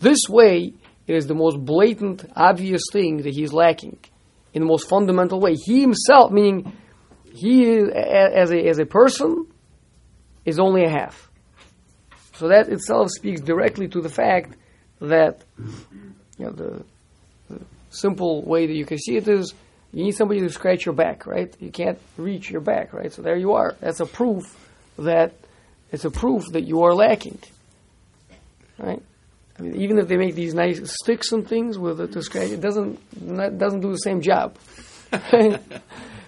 This 0.00 0.28
way, 0.28 0.74
it 1.06 1.14
is 1.14 1.26
the 1.26 1.34
most 1.34 1.62
blatant, 1.62 2.24
obvious 2.34 2.82
thing 2.92 3.18
that 3.18 3.34
he 3.34 3.42
is 3.42 3.52
lacking 3.52 3.98
in 4.52 4.62
the 4.62 4.66
most 4.66 4.88
fundamental 4.88 5.40
way. 5.40 5.54
He 5.54 5.80
himself, 5.80 6.30
meaning 6.30 6.72
he 7.32 7.64
is, 7.64 7.90
as 7.90 8.50
a, 8.50 8.66
as 8.66 8.78
a 8.78 8.86
person, 8.86 9.46
is 10.44 10.58
only 10.58 10.84
a 10.84 10.90
half. 10.90 11.30
So 12.34 12.48
that 12.48 12.68
itself 12.68 13.10
speaks 13.10 13.40
directly 13.40 13.88
to 13.88 14.00
the 14.00 14.08
fact 14.08 14.56
that 15.00 15.42
you 16.38 16.46
know, 16.46 16.50
the, 16.50 16.84
the 17.50 17.60
simple 17.90 18.42
way 18.42 18.66
that 18.66 18.74
you 18.74 18.84
can 18.84 18.98
see 18.98 19.16
it 19.16 19.28
is 19.28 19.54
you 19.92 20.04
need 20.04 20.12
somebody 20.12 20.40
to 20.40 20.50
scratch 20.50 20.86
your 20.86 20.94
back, 20.94 21.26
right? 21.26 21.54
You 21.60 21.70
can't 21.70 21.98
reach 22.16 22.50
your 22.50 22.60
back, 22.60 22.92
right? 22.92 23.12
So 23.12 23.22
there 23.22 23.36
you 23.36 23.52
are. 23.52 23.76
That's 23.80 24.00
a 24.00 24.06
proof 24.06 24.42
that 24.98 25.34
it's 25.92 26.04
a 26.04 26.10
proof 26.10 26.46
that 26.52 26.62
you 26.62 26.82
are 26.82 26.94
lacking, 26.94 27.38
right? 28.78 29.02
I 29.58 29.62
mean, 29.62 29.76
even 29.80 29.98
if 29.98 30.08
they 30.08 30.16
make 30.16 30.34
these 30.34 30.54
nice 30.54 30.80
sticks 31.02 31.32
and 31.32 31.48
things 31.48 31.78
with 31.78 32.00
it 32.00 32.12
to 32.12 32.22
scratch, 32.22 32.50
it 32.50 32.60
doesn't 32.60 32.98
that 33.36 33.58
doesn't 33.58 33.80
do 33.80 33.90
the 33.90 33.98
same 33.98 34.20
job. 34.20 34.56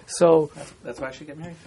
so 0.07 0.49
That's 0.83 0.99
why 0.99 1.09
I 1.09 1.11
should 1.11 1.27
get 1.27 1.37
married. 1.37 1.57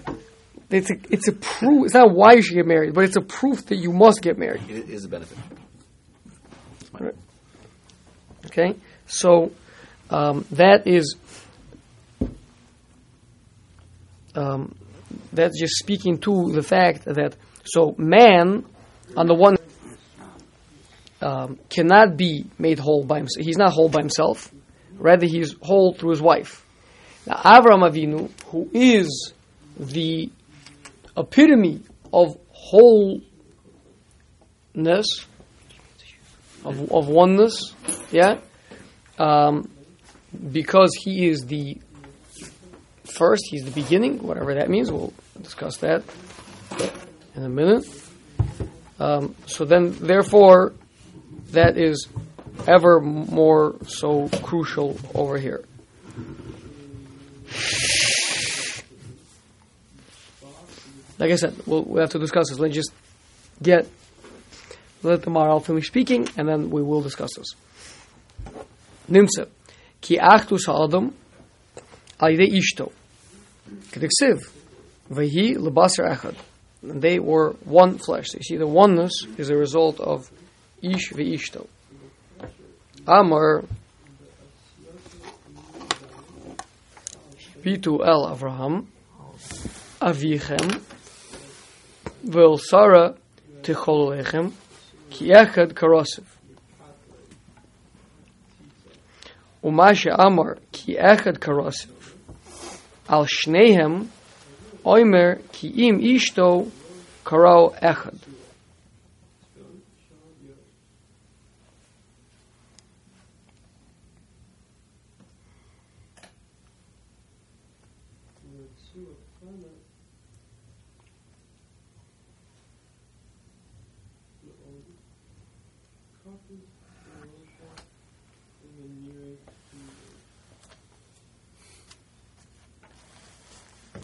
it's 0.71 0.90
a 0.90 0.95
it's 1.11 1.29
a 1.29 1.33
proof. 1.33 1.87
It's 1.87 1.95
not 1.95 2.12
why 2.14 2.33
you 2.33 2.43
should 2.43 2.55
get 2.57 2.67
married, 2.67 2.95
but 2.95 3.05
it's 3.05 3.17
a 3.17 3.21
proof 3.21 3.67
that 3.67 3.76
you 3.76 3.93
must 3.93 4.23
get 4.23 4.38
married. 4.38 4.62
It 4.69 4.88
is 4.88 5.05
a 5.05 5.09
benefit. 5.09 5.38
Okay, 8.47 8.75
so 9.07 9.52
um, 10.09 10.45
that 10.52 10.87
is 10.87 11.14
um, 14.35 14.75
that's 15.33 15.59
just 15.61 15.75
speaking 15.76 16.19
to 16.19 16.50
the 16.52 16.62
fact 16.62 17.05
that 17.05 17.37
so 17.64 17.95
man, 17.99 18.64
on 19.17 19.26
the 19.26 19.35
one, 19.35 19.57
um, 21.21 21.59
cannot 21.69 22.17
be 22.17 22.47
made 22.59 22.79
whole 22.79 23.05
by 23.05 23.19
himself. 23.19 23.45
He's 23.45 23.59
not 23.59 23.73
whole 23.73 23.89
by 23.89 24.00
himself. 24.00 24.53
Rather, 24.97 25.27
he's 25.27 25.55
whole 25.62 25.95
through 25.95 26.11
his 26.11 26.23
wife. 26.23 26.65
Now, 27.27 27.37
Avram 27.37 27.89
Avinu, 27.89 28.31
who 28.47 28.69
is 28.73 29.33
the 29.79 30.31
epitome 31.17 31.83
of 32.12 32.39
wholeness, 32.53 33.25
of, 36.65 36.93
of 36.93 37.09
oneness, 37.09 37.75
yeah, 38.11 38.41
um, 39.19 39.71
because 40.53 40.95
he 40.95 41.29
is 41.29 41.47
the 41.47 41.79
first, 43.05 43.43
he's 43.50 43.65
the 43.65 43.71
beginning, 43.71 44.23
whatever 44.23 44.55
that 44.55 44.71
means. 44.71 44.91
We'll 44.91 45.12
discuss 45.41 45.79
that 45.79 46.03
in 47.35 47.43
a 47.43 47.49
minute. 47.49 47.85
Um, 48.99 49.35
so 49.47 49.65
then, 49.65 49.93
therefore, 49.93 50.75
that 51.52 51.76
is 51.76 52.09
ever 52.66 53.00
more 53.00 53.76
so 53.87 54.28
crucial 54.42 54.99
over 55.14 55.38
here. 55.38 55.64
Like 61.19 61.33
I 61.33 61.37
said, 61.37 61.54
we'll, 61.66 61.83
we'll 61.83 62.00
have 62.00 62.11
to 62.11 62.19
discuss 62.19 62.49
this. 62.49 62.59
Let's 62.59 62.75
just 62.75 62.92
get, 63.62 63.87
let 65.02 65.23
the 65.23 65.30
Maharal 65.30 65.64
finish 65.64 65.87
speaking, 65.87 66.28
and 66.37 66.49
then 66.49 66.71
we 66.71 66.83
will 66.83 67.02
discuss 67.02 67.30
this. 67.37 67.54
Nimsa, 69.11 69.49
ki 70.00 70.16
achtus 70.16 70.64
ha'adam 70.66 71.14
al 72.21 72.30
ishto. 72.30 72.92
K'diksiv, 73.90 74.50
v'hi 75.11 75.57
lebasar 75.57 76.16
echad. 76.16 76.37
And 76.83 77.02
they 77.02 77.19
were 77.19 77.50
one 77.64 77.99
flesh. 77.99 78.33
You 78.33 78.42
see, 78.42 78.57
the 78.57 78.66
oneness 78.66 79.12
is 79.37 79.50
a 79.50 79.57
result 79.57 80.00
of 80.00 80.30
ish 80.82 81.12
v'ishto. 81.12 81.66
Amar 83.06 83.64
Bitu 87.62 88.00
el 88.00 88.26
Avraham 88.26 88.87
Avichem 90.00 90.80
Vel 92.25 92.56
Sarah 92.58 93.14
Ticholechem 93.62 94.52
Ki 95.10 95.28
Echad 95.28 95.72
Karosiv 95.72 96.25
Umasha 99.62 100.14
Amar 100.18 100.58
Ki 100.72 100.96
Echad 100.96 101.38
Karosiv 101.38 102.00
al 103.10 103.26
shnehem 103.26 104.06
oimer 104.84 105.40
ki 105.52 105.68
im 105.88 105.99
ishto 105.99 106.70
karo 107.25 107.75
echad. 107.82 108.18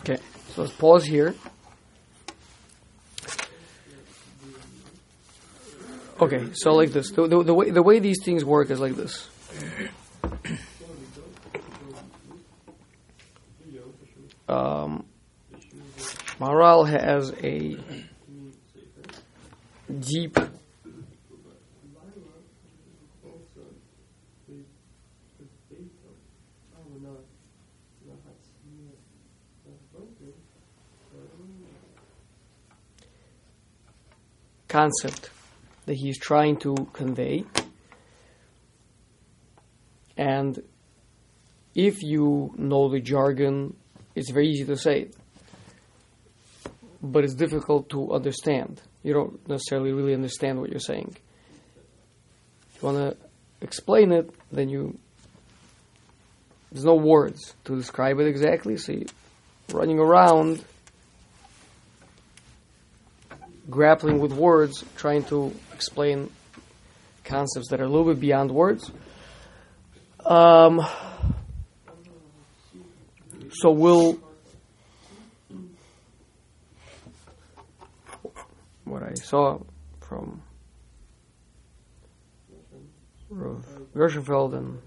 Okay, 0.09 0.21
so 0.57 0.63
let's 0.63 0.73
pause 0.73 1.05
here. 1.05 1.35
Okay, 6.19 6.47
so 6.55 6.73
like 6.73 6.93
this. 6.93 7.11
The, 7.11 7.29
the, 7.29 7.43
the 7.43 7.53
way 7.53 7.69
the 7.69 7.83
way 7.83 7.99
these 7.99 8.23
things 8.25 8.43
work 8.43 8.71
is 8.71 8.81
like 8.81 8.95
this. 8.95 9.29
Um, 14.49 15.05
Maharal 16.41 16.89
has 16.89 17.33
a 17.43 17.77
deep 20.01 20.39
concept 34.77 35.31
that 35.87 35.95
he's 35.95 36.19
trying 36.19 36.57
to 36.59 36.75
convey. 36.93 37.45
And 40.19 40.63
if 41.75 42.03
you 42.03 42.53
know 42.59 42.91
the 42.91 43.01
jargon, 43.01 43.75
it's 44.15 44.31
very 44.31 44.49
easy 44.49 44.67
to 44.67 44.77
say 44.77 44.97
it. 45.03 45.17
But 47.03 47.25
it's 47.25 47.35
difficult 47.35 47.89
to 47.91 48.13
understand. 48.13 48.83
You 49.03 49.15
don't 49.15 49.49
necessarily 49.49 49.93
really 49.93 50.13
understand 50.13 50.61
what 50.61 50.69
you're 50.71 50.89
saying. 50.93 51.17
If 52.75 52.83
you 52.83 52.89
want 52.89 52.99
to 52.99 53.17
explain 53.63 54.13
it, 54.13 54.29
then 54.53 54.69
you. 54.69 54.99
There's 56.71 56.85
no 56.85 56.97
words 56.97 57.55
to 57.65 57.77
describe 57.77 58.19
it 58.21 58.27
exactly, 58.27 58.77
so 58.77 58.93
running 59.73 59.99
around 59.99 60.63
grappling 63.69 64.21
with 64.21 64.33
words, 64.33 64.85
trying 64.97 65.25
to 65.25 65.55
explain 65.73 66.31
concepts 67.25 67.69
that 67.71 67.81
are 67.81 67.85
a 67.85 67.89
little 67.89 68.07
bit 68.07 68.21
beyond 68.21 68.51
words. 68.51 68.91
Um, 70.25 70.87
so 73.51 73.71
we'll 73.71 74.19
what 78.85 79.03
I 79.03 79.15
saw 79.15 79.59
from 80.01 80.43
Gershenfeld 83.95 84.55
and 84.55 84.81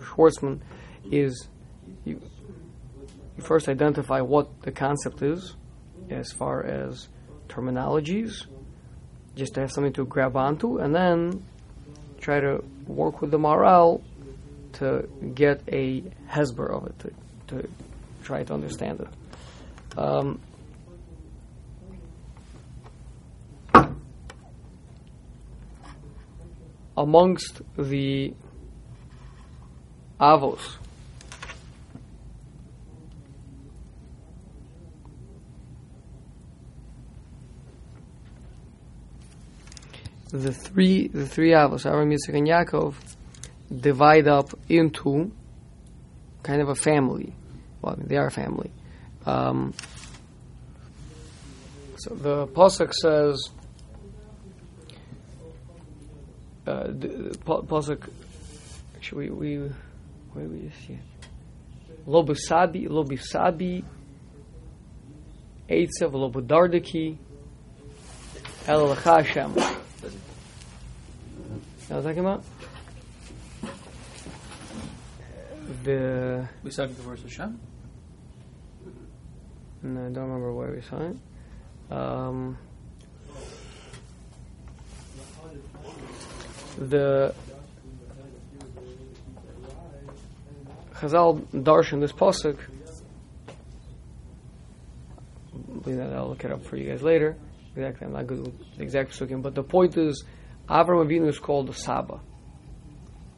Schwartzman 0.00 0.60
is 1.10 1.48
you, 2.04 2.20
you 3.36 3.42
first 3.42 3.68
identify 3.68 4.20
what 4.20 4.62
the 4.62 4.70
concept 4.70 5.22
is 5.22 5.56
as 6.10 6.32
far 6.32 6.64
as 6.64 7.08
terminologies, 7.48 8.46
just 9.36 9.54
to 9.54 9.60
have 9.60 9.72
something 9.72 9.92
to 9.94 10.04
grab 10.04 10.36
onto, 10.36 10.78
and 10.78 10.94
then 10.94 11.44
try 12.20 12.40
to 12.40 12.62
work 12.86 13.20
with 13.20 13.30
the 13.30 13.38
Maharal 13.38 14.02
to 14.74 15.08
get 15.34 15.62
a 15.68 16.02
hesber 16.28 16.70
of 16.70 16.86
it, 16.86 16.98
to, 17.00 17.12
to 17.48 17.68
try 18.22 18.44
to 18.44 18.54
understand 18.54 19.00
it. 19.00 19.98
Um, 19.98 20.40
amongst 26.96 27.62
the 27.76 28.34
avos 30.20 30.76
the 40.38 40.52
three 40.52 41.08
the 41.08 41.26
three 41.26 41.50
avos, 41.50 41.84
Avraham, 41.84 42.12
Yitzchak, 42.12 42.36
and 42.36 42.46
Yaakov, 42.46 42.94
divide 43.74 44.28
up 44.28 44.50
into 44.68 45.32
kind 46.42 46.60
of 46.62 46.68
a 46.68 46.74
family. 46.74 47.34
Well, 47.82 47.96
they 47.98 48.16
are 48.16 48.26
a 48.26 48.30
family. 48.30 48.70
Um, 49.26 49.74
so 51.96 52.14
the 52.14 52.46
pasuk 52.46 52.92
says, 52.94 53.50
uh, 56.66 56.84
the, 56.84 57.08
the 57.08 57.38
pasuk. 57.38 58.08
Actually, 58.96 59.30
we, 59.30 59.58
we 59.58 59.70
where 60.32 60.46
we 60.46 60.70
see 60.86 60.94
it? 60.94 61.00
Lo 62.06 62.22
bisabi, 62.22 62.88
lo 62.88 63.04
bisabi, 63.04 63.82
eitzav, 65.68 66.12
lo 66.12 66.30
budardaki, 66.30 67.16
el 68.66 68.94
Hashem. 68.94 69.54
You 71.90 71.96
know 71.96 72.02
I'm 72.02 72.04
talking 72.04 72.20
about? 72.20 72.44
The 75.82 76.48
We 76.62 76.70
saw 76.70 76.86
the 76.86 76.92
verse 76.92 77.24
of 77.24 77.32
Shem. 77.32 77.58
no, 79.82 80.06
I 80.06 80.10
don't 80.10 80.22
remember 80.22 80.52
where 80.52 80.70
we 80.70 80.82
saw 80.82 81.00
it. 81.00 81.16
Um, 81.92 82.58
the 86.78 87.34
Chazal 90.94 91.40
darshan 91.52 92.00
this 92.00 92.12
pasuk. 92.12 92.56
I'll 95.88 96.28
look 96.28 96.44
it 96.44 96.52
up 96.52 96.64
for 96.64 96.76
you 96.76 96.88
guys 96.88 97.02
later. 97.02 97.34
Exactly, 97.74 98.06
I'm 98.06 98.12
not 98.12 98.28
good 98.28 98.46
with 98.46 98.76
the 98.76 98.82
exact 98.84 99.10
pasukim, 99.10 99.42
but 99.42 99.56
the 99.56 99.64
point 99.64 99.96
is, 99.96 100.22
Avram 100.70 101.04
Avinu 101.04 101.28
is 101.28 101.40
called 101.40 101.66
the 101.66 101.74
Saba. 101.74 102.20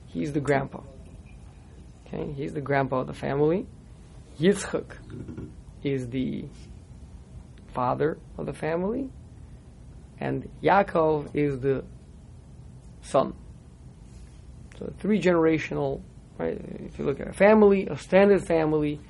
He's 0.07 0.33
the 0.33 0.41
grandpa. 0.41 0.81
Okay, 2.07 2.31
he's 2.33 2.53
the 2.53 2.61
grandpa 2.61 3.01
of 3.01 3.07
the 3.07 3.15
family. 3.15 3.67
Yitzchak 4.39 4.99
is 5.83 6.09
the 6.11 6.45
father 7.73 8.19
of 8.37 8.45
the 8.45 8.53
family, 8.53 9.09
and 10.21 10.47
Yaakov 10.63 11.35
is 11.35 11.59
the 11.61 11.85
son. 13.01 13.33
So 14.79 14.93
three 14.99 15.19
generational, 15.19 16.03
right? 16.39 16.61
If 16.81 16.99
you 16.99 17.07
look 17.07 17.19
at 17.21 17.29
a 17.29 17.33
family, 17.33 17.87
a 17.87 17.97
standard 17.97 18.47
family 18.47 19.01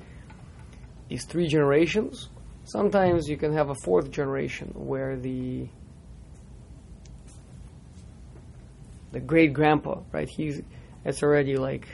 is 1.09 1.25
three 1.25 1.47
generations. 1.47 2.29
Sometimes 2.63 3.27
you 3.27 3.35
can 3.35 3.51
have 3.51 3.69
a 3.69 3.75
fourth 3.75 4.09
generation 4.11 4.71
where 4.75 5.17
the 5.17 5.67
the 9.13 9.19
great 9.19 9.53
grandpa, 9.53 10.01
right? 10.11 10.27
He's 10.27 10.61
it's 11.05 11.23
already 11.23 11.55
like 11.55 11.87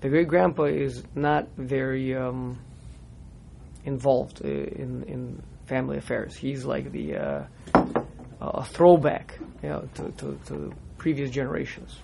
the 0.00 0.08
great 0.08 0.26
grandpa 0.26 0.64
is 0.64 1.04
not 1.14 1.48
very 1.56 2.16
um, 2.16 2.58
involved 3.84 4.42
uh, 4.44 4.48
in 4.48 5.04
in 5.04 5.42
family 5.66 5.98
affairs. 5.98 6.34
He's 6.34 6.64
like 6.64 6.90
the 6.90 7.16
uh, 7.16 7.44
a 8.40 8.64
throwback, 8.64 9.38
you 9.62 9.68
know, 9.68 9.88
to, 9.94 10.10
to, 10.12 10.38
to 10.46 10.72
previous 10.96 11.30
generations. 11.30 11.98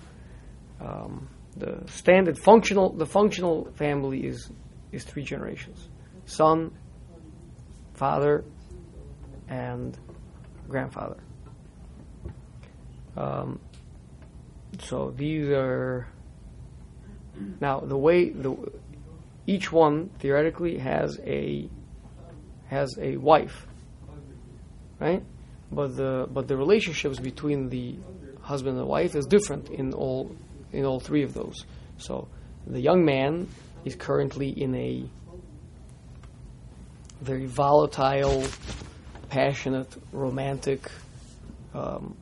Um, 0.79 1.27
the 1.57 1.81
standard 1.87 2.37
functional 2.37 2.91
the 2.91 3.05
functional 3.05 3.71
family 3.75 4.27
is 4.27 4.51
is 4.91 5.03
three 5.03 5.23
generations: 5.23 5.89
son, 6.25 6.71
father, 7.95 8.45
and 9.47 9.97
grandfather. 10.69 11.17
Um, 13.17 13.59
so 14.81 15.13
these 15.15 15.49
are 15.49 16.07
now 17.59 17.79
the 17.79 17.97
way 17.97 18.29
the 18.29 18.55
each 19.47 19.71
one 19.71 20.09
theoretically 20.19 20.77
has 20.77 21.19
a 21.25 21.69
has 22.67 22.97
a 22.99 23.17
wife, 23.17 23.67
right? 24.99 25.23
But 25.71 25.95
the 25.95 26.27
but 26.31 26.47
the 26.47 26.57
relationships 26.57 27.19
between 27.19 27.69
the 27.69 27.95
husband 28.41 28.77
and 28.77 28.87
wife 28.87 29.15
is 29.15 29.25
different 29.25 29.69
in 29.69 29.93
all 29.93 30.35
in 30.71 30.85
all 30.85 30.99
three 30.99 31.23
of 31.23 31.33
those. 31.33 31.65
So 31.97 32.27
the 32.67 32.81
young 32.81 33.05
man 33.05 33.47
is 33.83 33.95
currently 33.95 34.49
in 34.49 34.75
a 34.75 35.05
very 37.21 37.45
volatile, 37.45 38.43
passionate, 39.29 39.95
romantic 40.11 40.91
um, 41.73 42.15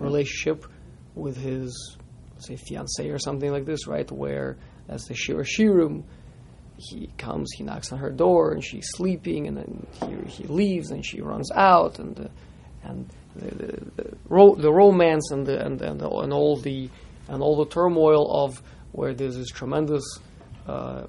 relationship 0.00 0.66
with 1.14 1.36
his, 1.36 1.96
say, 2.38 2.56
fiancee 2.56 3.10
or 3.10 3.18
something 3.18 3.50
like 3.50 3.64
this, 3.64 3.86
right? 3.86 4.10
Where, 4.10 4.56
as 4.88 5.04
the 5.04 5.14
Shir 5.14 5.42
Hashirim, 5.42 6.04
he 6.76 7.08
comes, 7.18 7.52
he 7.56 7.62
knocks 7.62 7.92
on 7.92 7.98
her 7.98 8.10
door, 8.10 8.52
and 8.52 8.64
she's 8.64 8.88
sleeping, 8.88 9.46
and 9.46 9.56
then 9.56 9.86
he, 9.92 10.30
he 10.30 10.44
leaves, 10.44 10.90
and 10.90 11.04
she 11.04 11.20
runs 11.20 11.50
out, 11.52 11.98
and 11.98 12.16
the, 12.16 12.30
and 12.82 13.08
the 13.08 13.14
the, 13.36 13.66
the, 13.96 14.16
ro- 14.28 14.54
the 14.54 14.72
romance 14.72 15.30
and 15.30 15.46
the, 15.46 15.64
and 15.64 15.80
and, 15.82 16.02
and 16.02 16.32
all 16.32 16.56
the 16.56 16.90
and 17.28 17.42
all 17.42 17.56
the 17.56 17.70
turmoil 17.70 18.44
of 18.44 18.62
where 18.92 19.14
there's 19.14 19.36
this 19.36 19.48
tremendous 19.48 20.04
uh, 20.66 21.04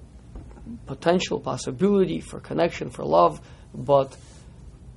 potential 0.85 1.39
possibility 1.39 2.19
for 2.19 2.39
connection 2.39 2.89
for 2.89 3.03
love, 3.03 3.39
but 3.73 4.15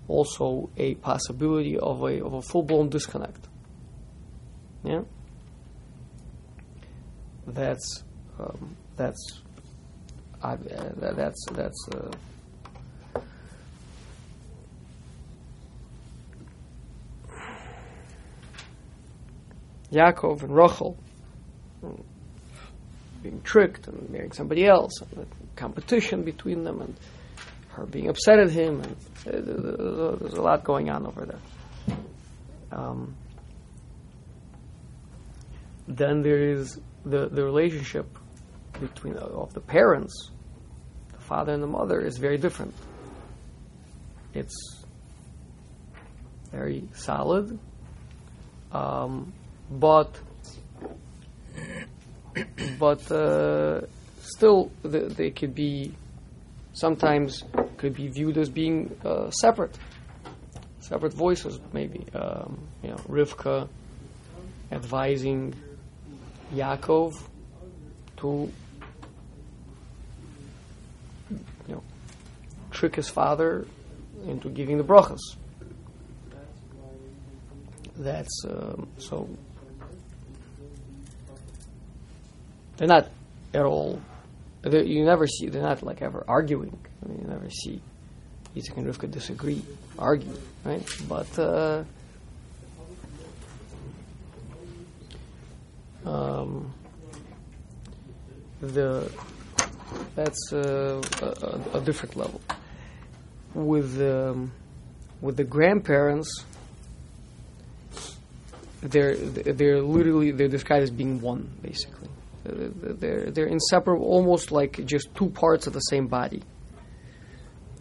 also 0.06 0.70
a 0.76 0.94
possibility 0.96 1.78
of 1.78 2.02
a 2.02 2.24
of 2.24 2.34
a 2.34 2.42
full 2.42 2.62
blown 2.62 2.88
disconnect. 2.88 3.47
Yeah, 4.84 5.02
that's 7.46 8.04
um, 8.38 8.76
that's 8.96 9.40
I, 10.42 10.52
uh, 10.52 10.56
that's 11.14 11.44
that's. 11.52 11.88
Uh, 11.88 12.10
Yaakov 19.90 20.42
and 20.42 20.54
Rachel 20.54 20.98
being 23.22 23.40
tricked 23.42 23.88
and 23.88 24.08
marrying 24.10 24.32
somebody 24.32 24.66
else, 24.66 25.00
and 25.00 25.10
the 25.22 25.26
competition 25.56 26.22
between 26.22 26.64
them, 26.64 26.82
and 26.82 26.94
her 27.70 27.86
being 27.86 28.08
upset 28.08 28.38
at 28.38 28.50
him, 28.50 28.82
and 28.82 28.96
uh, 29.26 30.16
there's 30.16 30.34
a 30.34 30.42
lot 30.42 30.62
going 30.62 30.90
on 30.90 31.06
over 31.06 31.24
there. 31.24 31.96
Um, 32.70 33.16
then 35.88 36.22
there 36.22 36.38
is 36.38 36.78
the, 37.04 37.28
the 37.28 37.42
relationship 37.42 38.06
between 38.78 39.16
uh, 39.16 39.20
of 39.20 39.54
the 39.54 39.60
parents, 39.60 40.30
the 41.12 41.18
father 41.18 41.52
and 41.52 41.62
the 41.62 41.66
mother, 41.66 42.00
is 42.00 42.18
very 42.18 42.36
different. 42.36 42.74
It's 44.34 44.84
very 46.52 46.88
solid, 46.92 47.58
um, 48.70 49.32
but 49.70 50.14
but 52.78 53.10
uh, 53.10 53.80
still 54.20 54.70
the, 54.82 55.00
they 55.00 55.30
could 55.30 55.54
be 55.54 55.94
sometimes 56.74 57.44
could 57.78 57.94
be 57.94 58.08
viewed 58.08 58.36
as 58.36 58.50
being 58.50 58.94
uh, 59.04 59.30
separate, 59.30 59.76
separate 60.80 61.14
voices 61.14 61.58
maybe. 61.72 62.04
Um, 62.14 62.58
you 62.82 62.90
know, 62.90 62.96
Rivka 63.08 63.68
advising 64.70 65.54
Yaakov 66.52 67.20
to 68.18 68.52
you 71.30 71.40
know 71.68 71.82
trick 72.70 72.96
his 72.96 73.08
father 73.08 73.66
into 74.26 74.48
giving 74.48 74.78
the 74.78 74.84
brachas. 74.84 75.20
That's 77.96 78.44
um, 78.48 78.88
so. 78.98 79.28
They're 82.76 82.86
not 82.86 83.08
at 83.52 83.64
all. 83.64 84.00
You 84.64 85.04
never 85.04 85.26
see. 85.26 85.48
They're 85.48 85.62
not 85.62 85.82
like 85.82 86.00
ever 86.00 86.24
arguing. 86.28 86.78
I 87.04 87.08
mean, 87.08 87.22
you 87.22 87.26
never 87.26 87.50
see 87.50 87.80
Yitzhak 88.54 88.76
and 88.76 88.86
Rivka 88.86 89.10
disagree, 89.10 89.62
argue, 89.98 90.32
right? 90.64 90.82
But 91.08 91.38
uh, 91.38 91.84
um, 96.08 96.72
the 98.60 99.10
that's 100.14 100.52
a, 100.52 101.00
a, 101.74 101.80
different 101.80 102.16
level. 102.16 102.40
With 103.54 104.00
um, 104.00 104.52
with 105.20 105.36
the 105.36 105.44
grandparents, 105.44 106.44
they're 108.80 109.16
they're 109.16 109.80
literally 109.82 110.30
they're 110.30 110.48
described 110.48 110.82
as 110.82 110.90
being 110.90 111.20
one, 111.20 111.50
basically. 111.62 112.08
They're 112.44 113.30
they're 113.30 113.46
inseparable, 113.46 114.06
almost 114.06 114.50
like 114.50 114.84
just 114.86 115.14
two 115.14 115.28
parts 115.28 115.66
of 115.66 115.72
the 115.72 115.80
same 115.80 116.06
body. 116.06 116.42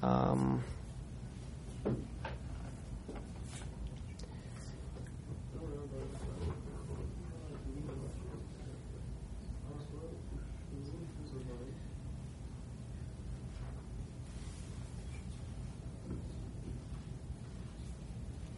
Um, 0.04 0.64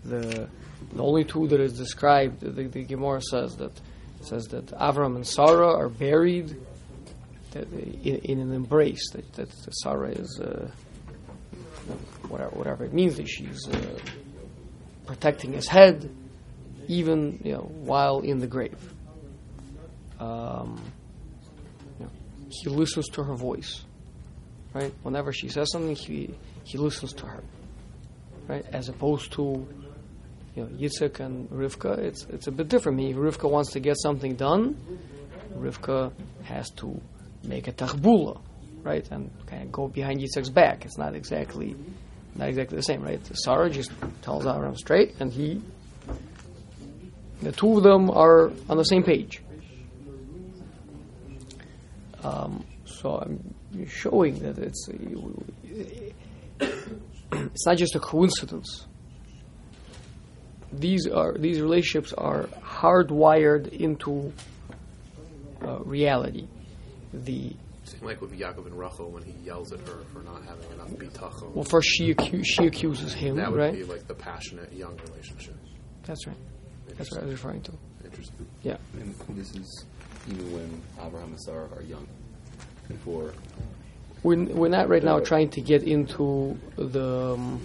the 0.10 0.49
the 0.93 0.99
only 1.10 1.24
two 1.24 1.48
that 1.48 1.60
is 1.60 1.74
described, 1.74 2.41
the, 2.41 2.67
the 2.67 2.84
Gemara 2.84 3.19
says 3.22 3.56
that 3.58 3.72
says 4.22 4.48
that 4.50 4.67
Avram 4.67 5.15
and 5.15 5.26
Sarah 5.26 5.76
are 5.76 5.89
buried 5.89 6.56
in, 7.56 8.15
in 8.24 8.39
an 8.39 8.54
embrace. 8.54 9.10
That, 9.13 9.34
that 9.34 9.50
Sarah 9.82 10.10
is 10.10 10.39
uh, 10.39 10.69
whatever, 12.28 12.52
whatever 12.52 12.86
it 12.86 12.93
means 12.93 13.17
that 13.17 13.28
she's 13.28 13.67
uh, 13.67 13.98
protecting 15.08 15.54
his 15.54 15.67
head, 15.67 16.13
even 16.88 17.41
you 17.43 17.54
know 17.54 17.62
while 17.62 18.19
in 18.19 18.38
the 18.38 18.48
grave. 18.48 18.93
Um, 20.19 20.80
you 21.98 22.06
know, 22.06 22.12
he 22.50 22.69
listens 22.69 23.08
to 23.10 23.24
her 23.24 23.36
voice, 23.36 23.84
right? 24.76 24.93
Whenever 25.02 25.34
she 25.34 25.50
says 25.50 25.72
something, 25.72 25.95
he 25.95 26.36
he 26.65 26.78
listens 26.78 27.13
to 27.13 27.26
her, 27.26 27.43
right? 28.48 28.65
As 28.72 28.89
opposed 28.89 29.32
to 29.34 29.67
you 30.56 30.64
know, 30.64 30.70
Yitzhak 30.70 31.20
and 31.20 31.50
Rivka, 31.50 31.98
it's 31.98 32.26
it's 32.26 32.48
a 32.48 32.52
bit 32.52 32.68
different. 32.68 33.00
I 33.00 33.04
mean, 33.04 33.12
if 33.12 33.18
Rivka 33.18 33.50
wants 33.50 33.72
to 33.72 33.80
get 33.80 33.98
something 34.00 34.36
done, 34.36 34.76
Rivka 35.58 36.12
has 36.44 36.70
to 36.72 37.00
make 37.44 37.68
a 37.68 37.72
tachbula, 37.72 38.42
right, 38.84 39.08
and 39.12 39.32
kind 39.48 39.64
of 39.64 39.72
go 39.72 39.88
behind 39.88 40.22
Yitzhak's 40.22 40.50
back. 40.50 40.86
It's 40.86 40.98
not 40.98 41.16
exactly 41.16 41.76
not 42.36 42.50
exactly 42.50 42.78
the 42.78 42.84
same, 42.84 43.02
right? 43.02 43.20
Sarah 43.38 43.70
just 43.70 43.92
tells 44.22 44.46
Abraham 44.46 44.76
straight, 44.76 45.16
and 45.20 45.32
he, 45.32 45.62
the 47.42 47.52
two 47.52 47.78
of 47.78 47.84
them 47.84 48.10
are 48.10 48.52
on 48.70 48.78
the 48.78 48.84
same 48.84 49.04
page. 49.04 49.42
Um, 52.24 52.66
so 52.86 53.18
I'm 53.18 53.88
showing 53.88 54.40
that 54.40 54.58
it's 54.58 54.90
it's 57.32 57.66
not 57.66 57.78
just 57.78 57.96
a 57.96 58.00
coincidence 58.00 58.86
these 60.71 61.08
are 61.08 61.34
these 61.38 61.62
relationships 61.62 62.13
are 62.13 62.43
hardwired 62.62 63.67
into 63.69 64.32
uh, 65.63 65.79
reality. 65.79 66.47
The 67.13 67.53
Same 67.86 68.01
like 68.03 68.21
with 68.21 68.38
Yaakov 68.38 68.67
and 68.67 68.77
Rachel 68.77 69.10
when 69.10 69.23
he 69.23 69.34
yells 69.43 69.71
at 69.73 69.79
her 69.79 70.03
for 70.13 70.19
not 70.19 70.43
having 70.43 70.71
enough 70.73 70.89
bitachon. 70.89 71.53
well, 71.53 71.63
first 71.63 71.89
she 71.89 72.13
acu- 72.13 72.45
she 72.45 72.67
accuses 72.67 73.13
him, 73.13 73.38
that 73.38 73.51
would 73.51 73.60
right? 73.60 73.73
be 73.73 73.84
like 73.84 74.08
the 74.08 74.13
passionate 74.13 74.71
young 74.73 74.95
relationship. 75.10 75.55
That's 76.03 76.25
right. 76.27 76.38
That's 76.97 77.12
what 77.12 77.21
I 77.21 77.25
was 77.25 77.34
referring 77.34 77.62
to. 77.63 77.71
Interesting. 78.03 78.47
Yeah. 78.63 78.77
And 78.93 79.15
this 79.29 79.55
is 79.55 79.86
even 80.29 80.51
when 80.53 80.82
Abraham 81.05 81.29
and 81.29 81.41
Sarah 81.41 81.69
are 81.75 81.82
young, 81.84 82.08
before 82.88 83.34
We're, 84.23 84.43
we're 84.45 84.69
not 84.69 84.89
right 84.89 85.03
now 85.03 85.19
trying 85.19 85.49
to 85.51 85.62
get 85.62 85.84
into 85.84 86.58
the. 86.75 87.34
Um, 87.34 87.62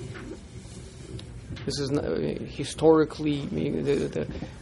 this 1.65 1.79
is 1.79 1.91
not, 1.91 2.05
historically, 2.05 3.47
the, 3.47 3.93
the, 4.09 4.21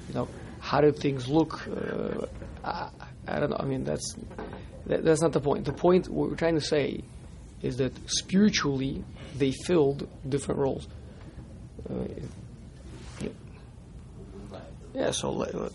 you 0.08 0.14
know, 0.14 0.28
how 0.60 0.80
do 0.80 0.92
things 0.92 1.28
look? 1.28 1.66
Uh, 1.68 2.26
I, 2.64 2.88
I, 3.26 3.40
don't 3.40 3.50
know. 3.50 3.56
I 3.58 3.64
mean, 3.64 3.84
that's 3.84 4.16
that, 4.86 5.04
that's 5.04 5.20
not 5.20 5.32
the 5.32 5.40
point. 5.40 5.64
The 5.64 5.72
point 5.72 6.08
we're 6.08 6.36
trying 6.36 6.54
to 6.54 6.60
say 6.60 7.02
is 7.62 7.76
that 7.78 7.92
spiritually 8.08 9.04
they 9.36 9.52
filled 9.52 10.08
different 10.28 10.60
roles. 10.60 10.86
Uh, 11.88 12.04
yeah, 14.94 15.10
so 15.10 15.42
uh, 15.42 15.68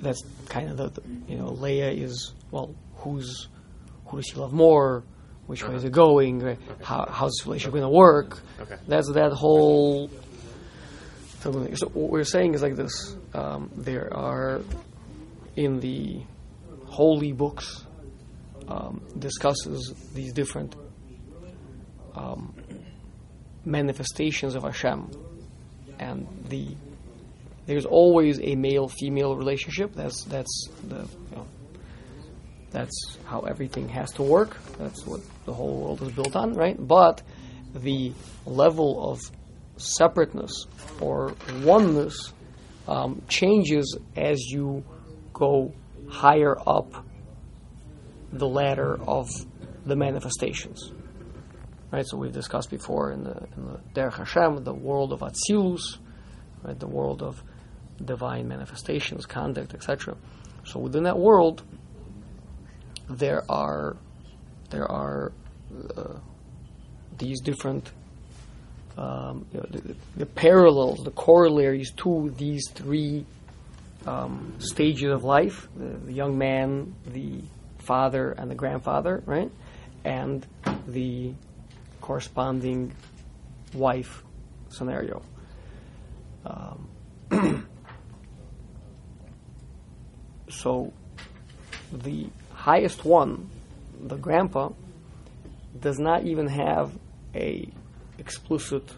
that's 0.00 0.22
kind 0.48 0.70
of 0.70 0.76
the, 0.76 0.88
the 1.00 1.02
you 1.26 1.38
know 1.38 1.48
Leah 1.48 1.90
is 1.90 2.32
well 2.50 2.74
who's 2.96 3.48
who 4.06 4.18
does 4.18 4.26
she 4.26 4.36
love 4.36 4.52
more? 4.52 5.02
Which 5.46 5.66
way 5.66 5.74
is 5.74 5.84
it 5.84 5.92
going? 5.92 6.40
right? 6.40 6.58
How, 6.82 7.06
how's 7.10 7.32
this 7.32 7.46
relationship 7.46 7.72
going 7.72 7.82
to 7.82 7.88
work? 7.88 8.40
Okay. 8.60 8.76
That's 8.88 9.10
that 9.12 9.32
whole. 9.32 10.10
So 11.40 11.50
what 11.52 12.10
we're 12.10 12.24
saying 12.24 12.54
is 12.54 12.62
like 12.62 12.76
this: 12.76 13.16
um, 13.34 13.70
there 13.76 14.14
are 14.16 14.62
in 15.56 15.80
the 15.80 16.22
holy 16.86 17.32
books 17.32 17.84
um, 18.68 19.02
discusses 19.18 19.92
these 20.14 20.32
different 20.32 20.74
um, 22.14 22.54
manifestations 23.64 24.54
of 24.54 24.62
Hashem, 24.62 25.10
and 25.98 26.26
the 26.48 26.74
there's 27.66 27.86
always 27.86 28.40
a 28.40 28.54
male-female 28.54 29.36
relationship. 29.36 29.94
That's 29.94 30.24
that's 30.24 30.68
the 30.86 31.06
you 31.30 31.36
know, 31.36 31.46
that's 32.74 33.18
how 33.24 33.42
everything 33.42 33.88
has 33.90 34.10
to 34.14 34.22
work. 34.22 34.56
That's 34.78 35.06
what 35.06 35.20
the 35.46 35.54
whole 35.54 35.76
world 35.80 36.02
is 36.02 36.10
built 36.10 36.34
on, 36.34 36.54
right? 36.54 36.76
But 36.76 37.22
the 37.72 38.12
level 38.44 39.12
of 39.12 39.20
separateness 39.76 40.66
or 41.00 41.34
oneness 41.62 42.32
um, 42.88 43.22
changes 43.28 43.96
as 44.16 44.40
you 44.40 44.84
go 45.32 45.72
higher 46.08 46.56
up 46.68 47.06
the 48.32 48.48
ladder 48.48 49.00
of 49.06 49.28
the 49.86 49.94
manifestations. 49.94 50.90
Right, 51.92 52.04
so 52.04 52.16
we've 52.16 52.32
discussed 52.32 52.70
before 52.70 53.12
in 53.12 53.22
the 53.22 53.36
in 53.56 53.66
the 53.66 53.80
Derech 53.94 54.14
Hashem, 54.14 54.64
the 54.64 54.74
world 54.74 55.12
of 55.12 55.20
Atzilus, 55.20 55.98
right, 56.64 56.76
the 56.76 56.88
world 56.88 57.22
of 57.22 57.40
divine 58.04 58.48
manifestations, 58.48 59.26
conduct, 59.26 59.74
etc. 59.74 60.16
So 60.64 60.80
within 60.80 61.04
that 61.04 61.16
world, 61.16 61.62
there 63.08 63.44
are 63.48 63.96
there 64.70 64.90
are 64.90 65.32
uh, 65.96 66.18
these 67.18 67.40
different 67.40 67.92
um, 68.96 69.46
you 69.52 69.58
know, 69.58 69.66
the, 69.70 69.96
the, 70.16 70.26
parallels, 70.26 71.02
the 71.02 71.10
corollaries 71.10 71.90
to 71.92 72.32
these 72.36 72.68
three 72.70 73.26
um, 74.06 74.54
stages 74.58 75.10
of 75.10 75.24
life: 75.24 75.68
the, 75.76 75.84
the, 76.06 76.12
young 76.12 76.38
man, 76.38 76.94
the 77.06 77.40
father, 77.78 78.32
and 78.32 78.50
the 78.50 78.54
grandfather, 78.54 79.22
right? 79.26 79.50
And 80.04 80.46
the 80.86 81.32
corresponding 82.00 82.94
wife 83.72 84.22
scenario. 84.68 85.22
Um, 86.46 86.88
so, 90.48 90.92
the 91.90 92.28
highest 92.64 93.04
one, 93.04 93.50
the 94.00 94.16
grandpa, 94.16 94.70
does 95.78 95.98
not 95.98 96.24
even 96.24 96.46
have 96.46 96.98
a 97.34 97.68
explicit 98.16 98.90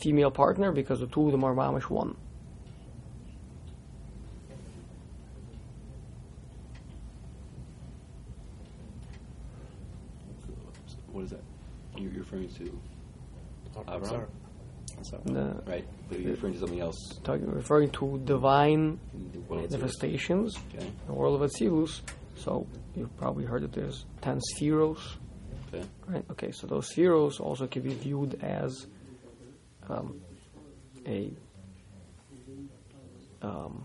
female 0.00 0.30
partner 0.30 0.72
because 0.72 1.00
the 1.00 1.06
two 1.06 1.26
of 1.26 1.32
them 1.32 1.44
are 1.44 1.54
mamish 1.54 1.90
one. 1.90 2.16
What 11.12 11.24
is 11.24 11.30
that? 11.30 11.42
You're 11.98 12.12
referring 12.12 12.48
to 12.54 12.80
Sorry. 15.02 15.22
The, 15.24 15.62
right, 15.66 15.84
but 16.08 16.20
you're 16.20 16.32
referring 16.32 16.52
to 16.54 16.58
something 16.60 16.80
else. 16.80 16.96
talking, 17.24 17.46
referring 17.50 17.90
to 17.92 18.20
divine 18.24 18.98
The 19.32 19.38
world 19.40 19.64
of 19.64 19.70
manifestations, 19.72 20.56
Okay. 20.74 20.86
the 21.06 21.12
world 21.12 21.40
of 21.40 21.50
Atzilus. 21.50 22.00
So 22.36 22.66
you've 22.94 23.14
probably 23.18 23.44
heard 23.44 23.62
that 23.62 23.72
there's 23.72 24.04
ten 24.22 24.40
spheros, 24.54 24.98
Okay. 25.72 25.84
right? 26.06 26.24
Okay, 26.32 26.50
so 26.52 26.66
those 26.66 26.90
spheros 26.92 27.40
also 27.40 27.66
can 27.66 27.82
be 27.82 27.94
viewed 27.94 28.42
as 28.42 28.86
um, 29.88 30.20
a 31.06 31.30
um, 33.42 33.84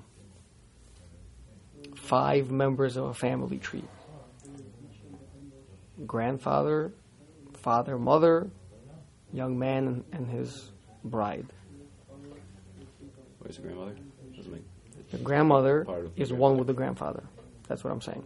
five 1.96 2.52
members 2.52 2.98
of 2.98 3.06
a 3.06 3.14
family 3.14 3.58
tree: 3.58 3.84
grandfather, 6.06 6.94
father, 7.54 7.98
mother, 7.98 8.50
young 9.34 9.58
man, 9.58 9.88
and, 9.88 10.04
and 10.12 10.28
his 10.30 10.72
bride. 11.06 11.48
Where's 13.40 13.58
the 13.58 13.62
grandmother? 13.62 13.96
The 15.12 15.18
grandmother 15.18 15.86
the 15.86 16.22
is 16.22 16.34
one 16.34 16.58
with 16.58 16.68
the 16.68 16.74
grandfather. 16.74 17.24
That's 17.68 17.84
what 17.84 17.94
I'm 17.94 18.02
saying. 18.02 18.24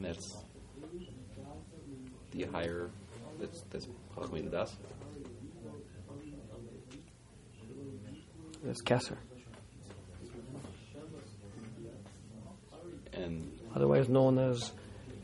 That's 0.00 0.36
the 2.32 2.44
higher. 2.44 2.90
That's 3.40 3.62
that's 3.70 3.88
Chachmei 4.16 4.50
Das. 4.50 4.76
It's 8.68 8.82
Kesser, 8.82 9.16
And 13.12 13.58
otherwise 13.74 14.08
known 14.08 14.38
as 14.38 14.72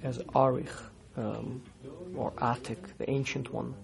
as 0.02 0.18
Arich 0.18 0.70
um, 1.16 1.62
or 2.16 2.32
Atik, 2.32 2.96
the 2.98 3.08
ancient 3.10 3.52
one. 3.52 3.74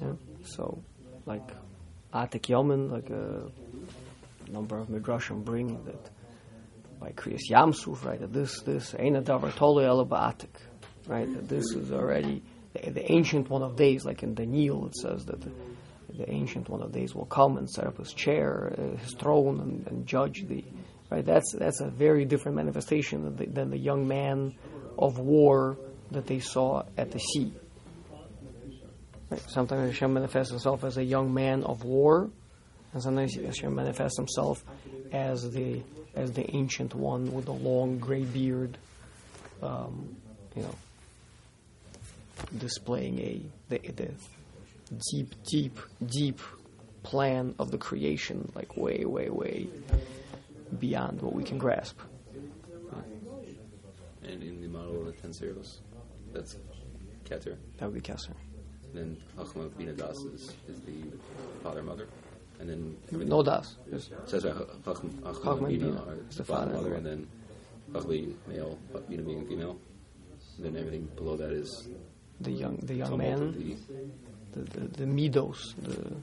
Yeah? 0.00 0.12
So, 0.44 0.82
like 1.26 1.48
Atik 2.12 2.48
Yomen, 2.48 2.90
like 2.90 3.10
a 3.10 3.50
number 4.50 4.78
of 4.78 4.88
midrashim 4.88 5.44
bring 5.44 5.82
that 5.84 6.10
by 7.00 7.10
Kriyas 7.10 7.50
Yamsuf, 7.50 8.04
right? 8.04 8.20
That 8.20 8.32
this 8.32 8.60
this 8.62 8.94
ain't 8.98 9.16
a 9.16 9.22
davar 9.22 9.54
tolu 9.54 9.82
ba'atik, 10.04 10.54
right? 11.06 11.32
That 11.32 11.48
this 11.48 11.72
is 11.72 11.90
already 11.92 12.42
the, 12.74 12.90
the 12.90 13.12
ancient 13.12 13.50
one 13.50 13.62
of 13.62 13.76
days, 13.76 14.04
like 14.04 14.22
in 14.22 14.34
Daniel, 14.34 14.86
it 14.86 14.94
says 14.96 15.24
that 15.26 15.40
the, 15.40 15.50
the 16.16 16.30
ancient 16.30 16.68
one 16.68 16.82
of 16.82 16.92
days 16.92 17.14
will 17.14 17.26
come 17.26 17.56
and 17.56 17.68
set 17.68 17.86
up 17.86 17.98
his 17.98 18.12
chair, 18.12 18.74
uh, 18.76 18.96
his 18.98 19.14
throne, 19.14 19.60
and, 19.60 19.86
and 19.86 20.06
judge 20.06 20.46
the. 20.46 20.64
Right, 21.10 21.24
that's 21.26 21.52
that's 21.52 21.80
a 21.82 21.90
very 21.90 22.24
different 22.24 22.56
manifestation 22.56 23.24
than 23.24 23.36
the, 23.36 23.44
than 23.44 23.70
the 23.70 23.76
young 23.76 24.08
man 24.08 24.54
of 24.98 25.18
war 25.18 25.76
that 26.10 26.26
they 26.26 26.38
saw 26.38 26.84
at 26.96 27.10
the 27.10 27.18
sea. 27.18 27.52
Right? 29.32 29.40
Sometimes 29.48 29.92
Hashem 29.92 30.12
manifests 30.12 30.50
himself 30.50 30.84
as 30.84 30.98
a 30.98 31.02
young 31.02 31.32
man 31.32 31.64
of 31.64 31.84
war, 31.84 32.28
and 32.92 33.02
sometimes 33.02 33.34
Hashem 33.34 33.74
manifests 33.74 34.18
himself 34.18 34.62
as 35.10 35.50
the 35.50 35.80
as 36.14 36.32
the 36.32 36.54
ancient 36.54 36.94
one 36.94 37.32
with 37.32 37.46
the 37.46 37.54
long 37.54 37.98
gray 37.98 38.24
beard, 38.24 38.76
um, 39.62 40.14
you 40.54 40.60
know, 40.60 40.74
displaying 42.58 43.18
a 43.20 43.40
the, 43.70 43.78
the 43.78 44.10
deep, 45.10 45.34
deep, 45.44 45.78
deep 46.04 46.38
plan 47.02 47.54
of 47.58 47.70
the 47.70 47.78
creation, 47.78 48.52
like 48.54 48.76
way, 48.76 49.06
way, 49.06 49.30
way 49.30 49.66
beyond 50.78 51.22
what 51.22 51.32
we 51.32 51.42
can 51.42 51.56
grasp. 51.56 51.98
and 54.22 54.42
in 54.42 54.60
the 54.60 54.68
model 54.68 55.00
of 55.00 55.06
the 55.06 55.12
ten 55.12 55.32
zeros, 55.32 55.80
that's 56.34 56.58
Keter. 57.24 57.56
That 57.78 57.90
would 57.90 57.94
be 57.94 58.02
Kesser. 58.02 58.34
Then 58.94 59.16
Chachma 59.36 59.76
Bina 59.76 59.92
Das 59.92 60.18
is, 60.18 60.52
is 60.68 60.80
the 60.80 61.02
father 61.62 61.82
mother, 61.82 62.08
and 62.60 62.68
then 62.68 62.96
No 63.10 63.42
das. 63.42 63.76
It 63.90 64.02
says 64.26 64.44
Chachma 64.44 65.68
Bina 65.68 65.88
is 66.28 66.36
the 66.36 66.42
the 66.42 66.44
father 66.44 66.72
mother, 66.72 66.94
and 66.94 67.06
then 67.06 67.28
Chachma 67.92 68.34
male, 68.46 68.78
Bina 69.08 69.22
being 69.22 69.46
female. 69.46 69.78
And 70.58 70.66
then 70.66 70.76
everything 70.76 71.08
below 71.16 71.36
that 71.36 71.50
is 71.50 71.88
the 72.40 72.50
young, 72.50 72.76
the 72.82 72.94
young 72.94 73.16
man, 73.16 73.52
the 73.52 73.76
the, 74.52 74.78
the, 74.78 74.80
the 74.98 75.04
midos, 75.04 75.74
the, 75.82 76.14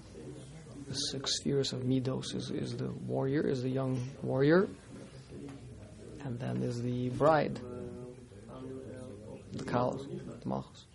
the 0.88 0.94
six 0.94 1.38
spheres 1.38 1.74
of 1.74 1.82
midos 1.82 2.36
is, 2.36 2.52
is 2.52 2.78
the 2.78 2.92
warrior, 3.08 3.42
is 3.42 3.64
the 3.64 3.70
young 3.70 4.00
warrior, 4.22 4.68
and 6.24 6.40
then 6.40 6.62
is 6.62 6.82
the 6.82 7.10
bride, 7.10 7.60
the 9.54 9.64
kalos, 9.64 10.08
the 10.42 10.48
malchus. 10.48 10.86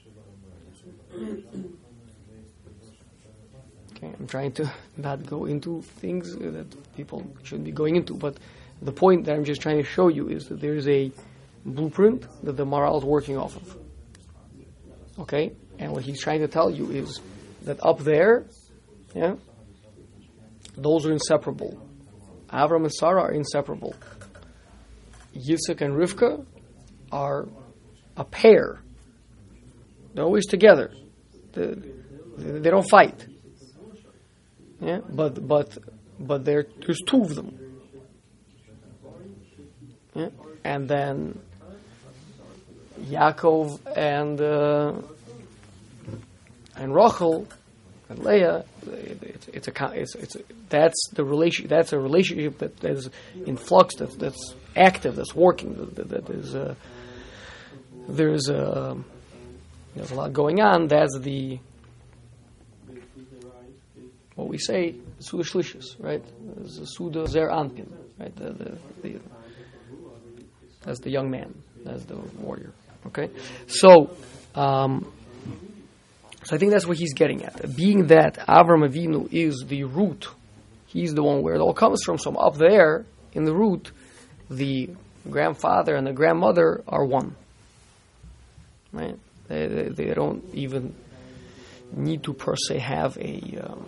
Okay, 3.92 4.12
I'm 4.18 4.26
trying 4.26 4.52
to 4.52 4.72
not 4.96 5.24
go 5.26 5.44
into 5.46 5.82
things 5.82 6.34
that 6.36 6.66
people 6.96 7.26
shouldn't 7.42 7.64
be 7.64 7.72
going 7.72 7.96
into, 7.96 8.14
but 8.14 8.38
the 8.82 8.92
point 8.92 9.24
that 9.26 9.34
I'm 9.34 9.44
just 9.44 9.60
trying 9.60 9.78
to 9.78 9.84
show 9.84 10.08
you 10.08 10.28
is 10.28 10.48
that 10.48 10.60
there's 10.60 10.88
a 10.88 11.10
blueprint 11.64 12.26
that 12.44 12.56
the 12.56 12.66
Maharal 12.66 12.98
is 12.98 13.04
working 13.04 13.38
off 13.38 13.56
of. 13.56 13.76
Okay? 15.20 15.52
And 15.78 15.92
what 15.92 16.02
he's 16.02 16.20
trying 16.20 16.40
to 16.40 16.48
tell 16.48 16.70
you 16.70 16.90
is 16.90 17.20
that 17.62 17.84
up 17.84 18.00
there, 18.00 18.44
yeah, 19.14 19.36
those 20.76 21.06
are 21.06 21.12
inseparable. 21.12 21.80
Avram 22.50 22.82
and 22.82 22.92
Sarah 22.92 23.22
are 23.22 23.32
inseparable. 23.32 23.94
Yitzhak 25.34 25.80
and 25.80 25.94
Rivka 25.94 26.44
are 27.10 27.48
a 28.16 28.24
pair. 28.24 28.80
They're 30.14 30.24
always 30.24 30.46
together. 30.46 30.92
They, 31.54 32.70
don't 32.70 32.88
fight. 32.88 33.26
Yeah, 34.80 35.00
but 35.08 35.46
but 35.46 35.78
but 36.18 36.44
there 36.44 36.66
there's 36.84 37.00
two 37.06 37.22
of 37.22 37.34
them. 37.34 37.58
Yeah, 40.14 40.28
and 40.64 40.88
then 40.88 41.40
Yaakov 43.02 43.80
and 43.96 44.40
uh, 44.40 44.94
and 46.76 46.94
Rachel, 46.94 47.46
and 48.08 48.18
Leah, 48.18 48.64
it's, 48.86 49.48
it's 49.48 49.68
a 49.68 49.92
it's, 49.94 50.14
it's 50.14 50.36
a, 50.36 50.40
that's 50.68 51.08
the 51.12 51.24
relation 51.24 51.68
that's 51.68 51.92
a 51.92 51.98
relationship 51.98 52.58
that, 52.58 52.76
that 52.78 52.92
is 52.92 53.10
in 53.46 53.56
flux 53.56 53.94
that's 53.96 54.16
that's 54.16 54.54
active 54.76 55.16
that's 55.16 55.34
working 55.34 55.74
that, 55.74 55.94
that, 55.94 56.08
that 56.08 56.30
is 56.30 56.54
uh, 56.54 56.74
there's 58.08 58.48
a 58.48 58.96
there's 59.94 60.10
a 60.10 60.14
lot 60.14 60.32
going 60.32 60.60
on 60.60 60.88
that's 60.88 61.18
the 61.20 61.58
what 64.34 64.48
we 64.48 64.58
say 64.58 64.94
Suda 65.20 65.44
Shlishis, 65.44 65.96
right? 66.00 66.22
There's 66.56 66.96
Suda 66.96 67.26
Zer 67.26 67.48
Anpin, 67.48 67.88
right? 68.18 68.34
The, 68.34 68.52
the, 68.52 68.78
the, 69.02 69.20
that's 70.82 71.00
the 71.00 71.10
young 71.10 71.30
man, 71.30 71.54
that's 71.84 72.04
the 72.04 72.16
warrior. 72.16 72.72
Okay, 73.06 73.30
so 73.66 74.10
um, 74.54 75.12
so 76.44 76.56
I 76.56 76.58
think 76.58 76.72
that's 76.72 76.86
what 76.86 76.98
he's 76.98 77.14
getting 77.14 77.44
at. 77.44 77.74
Being 77.74 78.08
that 78.08 78.34
Avram 78.48 78.86
Avinu 78.86 79.32
is 79.32 79.64
the 79.66 79.84
root, 79.84 80.28
he's 80.86 81.14
the 81.14 81.22
one 81.22 81.42
where 81.42 81.54
it 81.54 81.60
all 81.60 81.72
comes 81.72 82.02
from. 82.02 82.18
So 82.18 82.34
up 82.34 82.56
there 82.56 83.06
in 83.32 83.44
the 83.44 83.54
root, 83.54 83.92
the 84.50 84.90
grandfather 85.30 85.94
and 85.96 86.06
the 86.06 86.12
grandmother 86.12 86.82
are 86.86 87.04
one. 87.04 87.34
Right? 88.92 89.18
They, 89.48 89.66
they, 89.66 89.88
they 89.88 90.14
don't 90.14 90.42
even 90.54 90.94
need 91.92 92.22
to 92.24 92.32
per 92.32 92.56
se 92.56 92.78
have 92.78 93.16
a 93.18 93.58
um, 93.62 93.86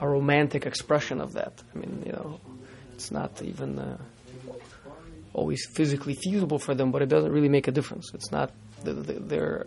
a 0.00 0.08
romantic 0.08 0.66
expression 0.66 1.20
of 1.20 1.34
that. 1.34 1.62
I 1.74 1.78
mean, 1.78 2.02
you 2.04 2.12
know, 2.12 2.40
it's 2.94 3.10
not 3.10 3.40
even 3.42 3.78
uh, 3.78 3.98
always 5.32 5.66
physically 5.66 6.14
feasible 6.14 6.58
for 6.58 6.74
them, 6.74 6.90
but 6.90 7.02
it 7.02 7.08
doesn't 7.08 7.32
really 7.32 7.48
make 7.48 7.68
a 7.68 7.72
difference. 7.72 8.10
It's 8.14 8.30
not 8.30 8.50
the, 8.82 8.92
the, 8.92 9.12
their 9.14 9.66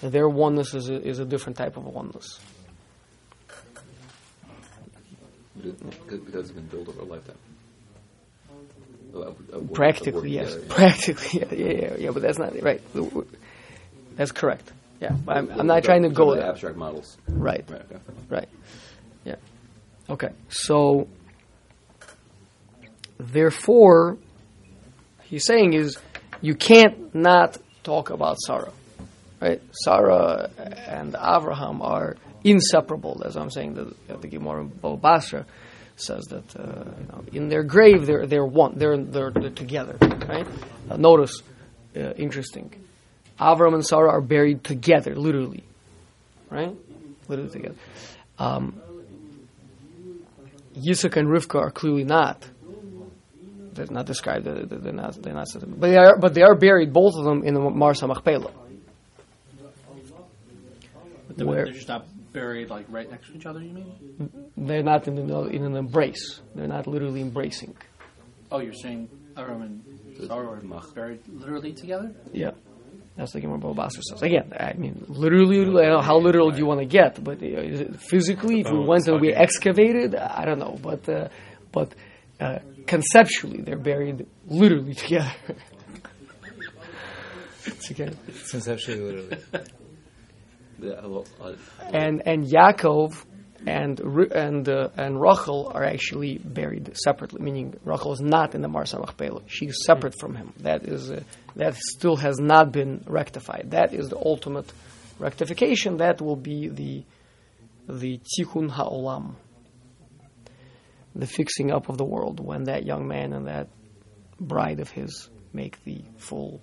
their 0.00 0.28
oneness 0.28 0.74
is 0.74 0.88
a, 0.88 1.00
is 1.02 1.18
a 1.18 1.24
different 1.24 1.56
type 1.56 1.76
of 1.76 1.84
oneness. 1.84 2.38
Because 5.60 6.34
it's 6.34 6.50
been 6.52 6.66
built 6.66 6.88
over 6.88 7.00
a 7.00 7.04
lifetime. 7.04 7.36
Work- 9.12 9.72
Practically, 9.74 10.30
yes. 10.32 10.54
yeah. 10.54 10.74
Practically, 10.74 11.40
yeah, 11.40 11.54
yeah, 11.54 11.72
yeah, 11.72 11.96
yeah. 11.98 12.10
But 12.10 12.22
that's 12.22 12.38
not 12.38 12.60
right. 12.62 12.80
That's 14.16 14.32
correct. 14.32 14.72
Yeah, 15.00 15.16
I'm, 15.28 15.50
I'm 15.50 15.66
not 15.66 15.84
trying 15.84 16.02
to 16.02 16.08
go 16.08 16.34
there. 16.34 16.44
abstract 16.44 16.76
models. 16.76 17.16
Right. 17.28 17.64
Right. 17.70 17.82
Okay. 17.82 18.00
Right. 18.28 18.48
Yeah. 19.24 19.36
Okay. 20.10 20.30
So, 20.48 21.06
therefore, 23.18 24.18
he's 25.22 25.44
saying 25.46 25.74
is 25.74 25.98
you 26.40 26.54
can't 26.54 27.14
not 27.14 27.58
talk 27.84 28.10
about 28.10 28.38
Sarah, 28.40 28.72
right? 29.40 29.62
Sarah 29.84 30.50
and 30.88 31.14
Abraham 31.14 31.80
are 31.82 32.16
inseparable. 32.44 33.22
As 33.24 33.36
I'm 33.36 33.50
saying, 33.50 33.74
the, 33.74 33.94
the 34.16 34.28
Gemara 34.28 34.64
Basra 34.64 35.46
says 36.00 36.24
that 36.26 36.56
uh, 36.56 36.84
you 37.00 37.06
know, 37.08 37.24
in 37.32 37.48
their 37.48 37.62
grave 37.62 38.06
they're 38.06 38.26
they're 38.26 38.44
one. 38.44 38.78
They're 38.78 38.96
they're, 38.96 39.30
they're 39.30 39.50
together, 39.50 39.96
right? 40.00 40.46
Uh, 40.90 40.96
notice, 40.96 41.42
uh, 41.96 42.12
interesting. 42.16 42.72
Avram 43.38 43.74
and 43.74 43.86
Sarah 43.86 44.10
are 44.10 44.20
buried 44.20 44.64
together, 44.64 45.14
literally, 45.14 45.62
right? 46.50 46.74
Literally 47.28 47.50
together. 47.50 47.76
Um, 48.38 48.80
and 50.74 51.28
Rivka 51.28 51.56
are 51.56 51.70
clearly 51.70 52.04
not. 52.04 52.44
They're 53.72 53.86
not 53.90 54.06
described. 54.06 54.44
They're, 54.44 54.64
they're 54.64 54.92
not. 54.92 55.22
They're 55.22 55.34
not. 55.34 55.46
But 55.54 55.80
they 55.80 55.96
are. 55.96 56.18
But 56.18 56.34
they 56.34 56.42
are 56.42 56.56
buried, 56.56 56.92
both 56.92 57.14
of 57.16 57.24
them, 57.24 57.44
in 57.44 57.54
the 57.54 57.60
Marsa 57.60 58.06
Machpelah. 58.06 58.52
Where- 61.36 61.64
they're 61.64 61.72
just 61.72 61.88
not 61.88 62.06
buried 62.32 62.70
like 62.70 62.86
right 62.88 63.10
next 63.10 63.28
to 63.28 63.34
each 63.34 63.46
other. 63.46 63.60
You 63.60 63.72
mean? 63.72 64.50
They're 64.56 64.82
not 64.82 65.06
in, 65.08 65.26
the, 65.26 65.42
in 65.44 65.64
an 65.64 65.76
embrace. 65.76 66.40
They're 66.54 66.68
not 66.68 66.86
literally 66.86 67.20
embracing. 67.20 67.76
Oh, 68.50 68.60
you're 68.60 68.72
saying 68.72 69.08
Aram 69.36 69.62
and 69.62 69.82
Sarah 70.26 70.48
are 70.48 70.82
buried 70.94 71.20
literally 71.28 71.72
together? 71.72 72.12
Yeah. 72.32 72.52
That's 73.16 73.32
the 73.32 73.40
Gemara 73.40 73.58
Bava 73.58 73.74
Basra 73.74 74.02
says. 74.02 74.22
Again, 74.22 74.52
I 74.58 74.74
mean, 74.74 75.04
literally, 75.08 75.58
literally, 75.58 75.82
I 75.82 75.88
don't 75.88 75.98
know 75.98 76.06
how 76.06 76.18
literal 76.18 76.52
do 76.52 76.58
you 76.58 76.66
want 76.66 76.80
to 76.80 76.86
get? 76.86 77.22
But 77.22 77.42
uh, 77.42 77.92
physically, 77.98 78.60
if 78.60 78.66
we 78.66 78.72
bones 78.72 78.88
went 78.88 79.08
and 79.08 79.20
we 79.20 79.32
excavated, 79.32 80.14
I 80.14 80.44
don't 80.44 80.60
know. 80.60 80.78
But 80.80 81.08
uh, 81.08 81.28
but 81.72 81.94
uh, 82.38 82.60
conceptually, 82.86 83.60
they're 83.60 83.76
buried 83.76 84.24
literally 84.46 84.94
together. 84.94 85.32
it's 87.66 87.90
okay. 87.90 88.10
Conceptually, 88.50 89.00
literally. 89.00 89.38
And 91.92 92.22
and 92.26 92.44
Yaakov 92.44 93.24
and 93.66 94.00
and 94.00 94.68
uh, 94.68 94.88
and 94.96 95.20
Rachel 95.20 95.70
are 95.74 95.84
actually 95.84 96.38
buried 96.38 96.96
separately, 96.96 97.42
meaning 97.42 97.74
Rachel 97.84 98.12
is 98.12 98.20
not 98.20 98.54
in 98.54 98.62
the 98.62 98.68
Marsa 98.68 98.98
Machpelah. 98.98 99.42
She's 99.46 99.76
separate 99.84 100.18
from 100.18 100.34
him. 100.34 100.52
That 100.60 100.84
is 100.84 101.10
uh, 101.10 101.22
that 101.56 101.74
still 101.76 102.16
has 102.16 102.38
not 102.38 102.72
been 102.72 103.04
rectified. 103.06 103.70
That 103.70 103.92
is 103.92 104.08
the 104.08 104.16
ultimate 104.16 104.70
rectification. 105.18 105.98
That 105.98 106.20
will 106.20 106.36
be 106.36 106.68
the 106.68 107.04
the 107.88 108.20
tikkun 108.38 108.70
ha'olam, 108.70 109.34
the 111.14 111.26
fixing 111.26 111.72
up 111.72 111.88
of 111.88 111.96
the 111.98 112.04
world 112.04 112.38
when 112.38 112.64
that 112.64 112.84
young 112.84 113.08
man 113.08 113.32
and 113.32 113.48
that 113.48 113.68
bride 114.38 114.80
of 114.80 114.90
his 114.90 115.30
make 115.52 115.82
the 115.84 116.02
full, 116.18 116.62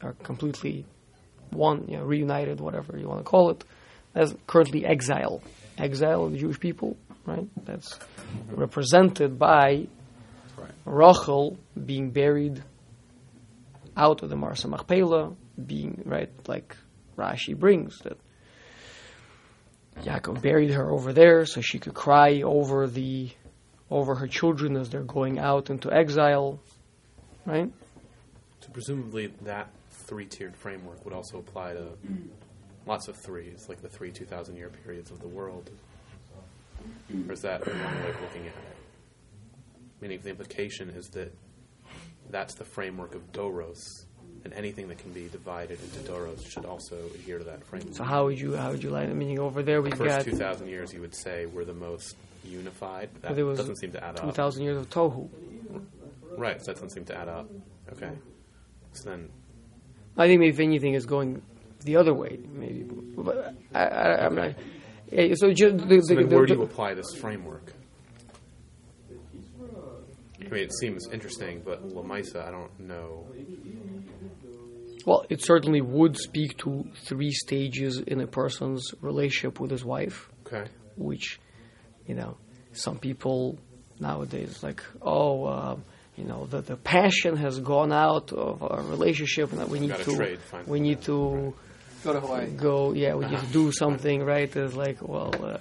are 0.00 0.14
completely 0.14 0.86
one, 1.52 1.86
you 1.88 1.96
know, 1.96 2.04
reunited, 2.04 2.60
whatever 2.60 2.98
you 2.98 3.08
want 3.08 3.20
to 3.20 3.24
call 3.24 3.50
it, 3.50 3.64
as 4.14 4.34
currently 4.46 4.84
exile. 4.84 5.42
Exile 5.78 6.24
of 6.24 6.32
the 6.32 6.38
Jewish 6.38 6.60
people, 6.60 6.96
right? 7.24 7.48
That's 7.64 7.98
represented 8.48 9.38
by 9.38 9.86
right. 10.56 10.70
Rachel 10.84 11.58
being 11.84 12.10
buried 12.10 12.62
out 13.96 14.22
of 14.22 14.30
the 14.30 14.36
Marsa 14.36 14.68
Machpelah, 14.68 15.32
being, 15.66 16.02
right, 16.04 16.30
like 16.46 16.76
Rashi 17.16 17.56
brings, 17.56 17.98
that 18.00 18.18
Yaakov 20.00 20.42
buried 20.42 20.70
her 20.70 20.90
over 20.90 21.12
there 21.12 21.44
so 21.46 21.60
she 21.60 21.78
could 21.78 21.94
cry 21.94 22.42
over 22.42 22.86
the 22.86 23.30
over 23.90 24.14
her 24.14 24.26
children 24.26 24.76
as 24.76 24.88
they're 24.88 25.02
going 25.02 25.38
out 25.38 25.68
into 25.68 25.92
exile, 25.92 26.58
right? 27.44 27.70
So 28.60 28.68
presumably 28.72 29.34
that 29.42 29.68
three-tiered 30.12 30.54
framework 30.54 31.02
would 31.06 31.14
also 31.14 31.38
apply 31.38 31.72
to 31.72 31.86
lots 32.84 33.08
of 33.08 33.16
threes, 33.16 33.64
like 33.70 33.80
the 33.80 33.88
three 33.88 34.10
2,000-year 34.10 34.70
periods 34.84 35.10
of 35.10 35.18
the 35.22 35.26
world. 35.26 35.70
Or 37.26 37.32
is 37.32 37.40
that 37.40 37.64
the 37.64 37.70
wrong 37.70 38.02
way 38.02 38.10
of 38.10 38.20
looking 38.20 38.42
at 38.42 38.48
it? 38.48 38.76
Meaning 40.02 40.20
the 40.22 40.28
implication 40.28 40.90
is 40.90 41.08
that 41.10 41.34
that's 42.28 42.54
the 42.56 42.64
framework 42.64 43.14
of 43.14 43.32
Doros, 43.32 44.04
and 44.44 44.52
anything 44.52 44.86
that 44.88 44.98
can 44.98 45.12
be 45.14 45.28
divided 45.28 45.78
into 45.80 46.00
Doros 46.00 46.46
should 46.46 46.66
also 46.66 46.96
adhere 47.14 47.38
to 47.38 47.44
that 47.44 47.64
framework. 47.64 47.94
So 47.94 48.04
how 48.04 48.26
would 48.26 48.38
you 48.38 48.54
how 48.54 48.70
would 48.72 48.82
you 48.82 48.90
line 48.90 49.08
it? 49.08 49.14
Meaning 49.14 49.38
over 49.38 49.62
there 49.62 49.80
we've 49.80 49.92
the 49.92 49.96
first 49.96 50.26
got 50.26 50.30
2,000 50.30 50.68
years, 50.68 50.92
you 50.92 51.00
would 51.00 51.14
say, 51.14 51.46
were 51.46 51.64
the 51.64 51.72
most 51.72 52.16
unified. 52.44 53.08
That 53.22 53.34
there 53.34 53.46
was 53.46 53.56
doesn't 53.58 53.76
seem 53.76 53.92
to 53.92 54.04
add 54.04 54.18
up. 54.18 54.24
2,000 54.26 54.62
years 54.62 54.76
of 54.76 54.90
tohu. 54.90 55.30
Right, 56.36 56.60
so 56.60 56.66
that 56.66 56.74
doesn't 56.74 56.90
seem 56.90 57.06
to 57.06 57.16
add 57.16 57.28
up. 57.28 57.48
Okay. 57.92 58.10
So 58.92 59.08
then, 59.08 59.30
I 60.16 60.26
think 60.26 60.42
if 60.42 60.60
anything 60.60 60.94
is 60.94 61.06
going 61.06 61.42
the 61.84 61.96
other 61.96 62.14
way, 62.14 62.38
maybe. 62.52 62.82
But 63.16 63.54
I, 63.74 63.84
I, 63.84 64.26
I'm 64.26 64.34
not. 64.34 64.54
Yeah, 65.10 65.34
so 65.34 65.52
just 65.52 65.76
the, 65.88 66.00
so 66.00 66.14
the, 66.14 66.20
then 66.20 66.28
the- 66.28 66.36
where 66.36 66.46
do 66.46 66.54
you 66.54 66.62
apply 66.62 66.94
this 66.94 67.14
framework? 67.14 67.72
I 70.40 70.54
mean, 70.54 70.64
it 70.64 70.72
seems 70.74 71.08
interesting, 71.12 71.62
but 71.64 71.88
Lamaisa, 71.88 72.46
I 72.46 72.50
don't 72.50 72.80
know. 72.80 73.26
well, 75.06 75.24
it 75.30 75.42
certainly 75.42 75.80
would 75.80 76.16
speak 76.16 76.58
to 76.58 76.84
three 77.04 77.30
stages 77.30 77.98
in 78.06 78.20
a 78.20 78.26
person's 78.26 78.92
relationship 79.00 79.60
with 79.60 79.70
his 79.70 79.84
wife, 79.84 80.28
Okay. 80.46 80.68
which, 80.96 81.40
you 82.06 82.14
know, 82.14 82.36
some 82.72 82.98
people 82.98 83.58
nowadays 84.00 84.62
like, 84.62 84.82
oh, 85.00 85.46
um, 85.46 85.84
you 86.16 86.24
know, 86.24 86.46
the 86.46 86.60
the 86.60 86.76
passion 86.76 87.36
has 87.36 87.58
gone 87.58 87.92
out 87.92 88.32
of 88.32 88.62
our 88.62 88.82
relationship, 88.82 89.50
and 89.52 89.60
that 89.60 89.68
we 89.68 89.80
need 89.80 89.90
Gotta 89.90 90.04
to 90.04 90.16
trade, 90.16 90.38
find 90.40 90.66
we 90.66 90.80
need 90.80 91.00
to 91.02 91.54
Go 92.04 92.12
to 92.12 92.20
Hawaii. 92.20 92.50
go 92.50 92.92
yeah 92.92 93.14
we 93.14 93.26
need 93.26 93.38
to 93.38 93.46
do 93.46 93.70
something 93.72 94.24
right? 94.24 94.50
There's 94.50 94.74
like 94.74 95.00
well 95.00 95.32
uh, 95.42 95.58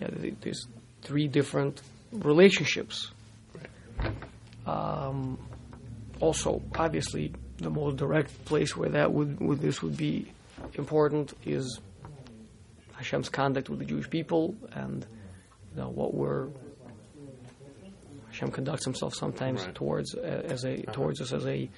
yeah 0.00 0.08
there's 0.42 0.66
three 1.02 1.28
different 1.28 1.80
relationships. 2.12 3.10
Um, 4.66 5.38
also 6.20 6.62
obviously 6.76 7.32
the 7.56 7.70
most 7.70 7.96
direct 7.96 8.44
place 8.44 8.76
where 8.76 8.90
that 8.90 9.12
would, 9.12 9.40
would 9.40 9.60
this 9.60 9.82
would 9.82 9.96
be 9.96 10.30
important 10.74 11.32
is 11.44 11.80
Hashem's 12.94 13.28
conduct 13.28 13.68
with 13.68 13.78
the 13.78 13.84
Jewish 13.84 14.08
people 14.10 14.54
and 14.72 15.06
you 15.74 15.82
know 15.82 15.88
what 15.88 16.14
we're 16.14 16.48
Hashem 18.38 18.52
conducts 18.52 18.84
himself 18.84 19.14
sometimes 19.16 19.64
Right. 19.64 19.74
towards 19.74 20.14
uh, 20.14 20.20
as 20.44 20.64
a 20.64 20.82
towards 20.92 21.20
us 21.20 21.32
as 21.32 21.44
a 21.46 21.68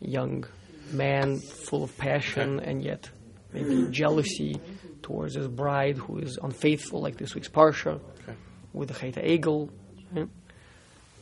young 0.00 0.46
man 0.92 1.38
full 1.38 1.84
of 1.84 1.96
passion 1.98 2.58
and 2.60 2.82
yet 2.82 3.10
maybe 3.52 3.86
jealousy 3.90 4.58
towards 5.02 5.34
his 5.34 5.46
bride 5.46 5.98
who 5.98 6.18
is 6.18 6.38
unfaithful, 6.42 7.00
like 7.02 7.16
this 7.18 7.34
week's 7.34 7.48
parsha, 7.48 8.00
Okay. 8.22 8.34
with 8.72 8.88
the 8.88 8.94
Cheta 8.94 9.20
Egel, 9.20 9.68
yeah? 10.14 10.24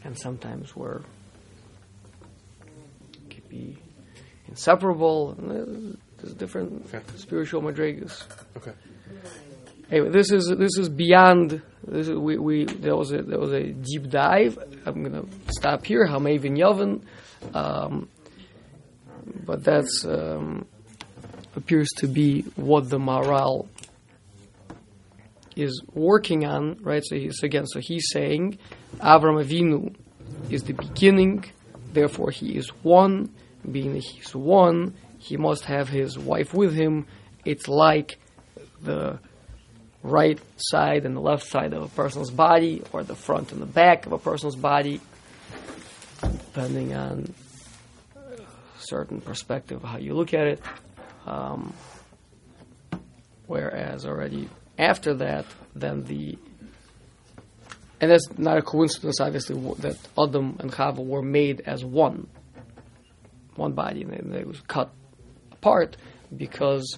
and 0.04 0.16
sometimes 0.16 0.76
we're 0.76 1.00
could 3.30 3.48
be 3.48 3.78
inseparable. 4.48 5.34
there's- 5.34 5.96
There's 6.18 6.34
different 6.34 6.86
Okay. 6.92 7.00
spiritual 7.16 7.62
madrigas. 7.62 8.24
Okay. 8.56 8.72
Anyway, 9.90 10.10
this 10.10 10.30
is 10.30 10.48
this 10.48 10.76
is 10.76 10.88
beyond. 10.88 11.62
This 11.86 12.08
is, 12.08 12.16
we, 12.16 12.36
we 12.36 12.64
there 12.64 12.96
was 12.96 13.12
a 13.12 13.22
there 13.22 13.38
was 13.38 13.52
a 13.52 13.72
deep 13.72 14.10
dive. 14.10 14.58
I'm 14.84 15.02
gonna 15.02 15.24
stop 15.50 15.86
here. 15.86 16.06
Hamavin 16.06 16.58
Yavin, 16.58 17.02
um, 17.54 18.08
but 19.46 19.64
that's 19.64 20.04
um, 20.04 20.66
appears 21.56 21.88
to 21.96 22.06
be 22.06 22.42
what 22.56 22.90
the 22.90 22.98
Maharal 22.98 23.68
is 25.56 25.82
working 25.94 26.44
on, 26.44 26.76
right? 26.82 27.02
So 27.04 27.16
he's 27.16 27.42
again, 27.42 27.66
so 27.66 27.80
he's 27.80 28.10
saying 28.10 28.58
Avram 28.98 29.42
Avinu 29.42 29.94
is 30.50 30.62
the 30.64 30.74
beginning, 30.74 31.44
therefore 31.92 32.30
he 32.30 32.56
is 32.56 32.68
one. 32.82 33.30
Being 33.70 33.94
that 33.94 34.04
he's 34.04 34.34
one, 34.34 34.94
he 35.18 35.36
must 35.36 35.64
have 35.64 35.88
his 35.88 36.16
wife 36.16 36.54
with 36.54 36.74
him. 36.74 37.06
It's 37.44 37.68
like 37.68 38.18
the 38.80 39.18
right 40.02 40.38
side 40.56 41.04
and 41.04 41.16
the 41.16 41.20
left 41.20 41.46
side 41.46 41.72
of 41.72 41.82
a 41.82 41.88
person's 41.88 42.30
body, 42.30 42.82
or 42.92 43.02
the 43.02 43.14
front 43.14 43.52
and 43.52 43.60
the 43.60 43.66
back 43.66 44.06
of 44.06 44.12
a 44.12 44.18
person's 44.18 44.56
body, 44.56 45.00
depending 46.20 46.94
on 46.94 47.34
certain 48.78 49.20
perspective 49.20 49.82
how 49.82 49.98
you 49.98 50.14
look 50.14 50.32
at 50.32 50.46
it. 50.46 50.62
Um, 51.26 51.74
whereas 53.46 54.06
already 54.06 54.48
after 54.78 55.14
that, 55.14 55.44
then 55.74 56.04
the 56.04 56.38
and 58.00 58.10
that's 58.10 58.28
not 58.38 58.56
a 58.58 58.62
coincidence, 58.62 59.20
obviously, 59.20 59.56
that 59.78 59.98
Adam 60.16 60.56
and 60.60 60.70
Chava 60.70 61.04
were 61.04 61.22
made 61.22 61.62
as 61.66 61.84
one, 61.84 62.28
one 63.56 63.72
body, 63.72 64.02
and 64.02 64.12
then 64.12 64.30
they 64.30 64.44
was 64.44 64.60
cut 64.60 64.90
apart 65.50 65.96
because 66.34 66.96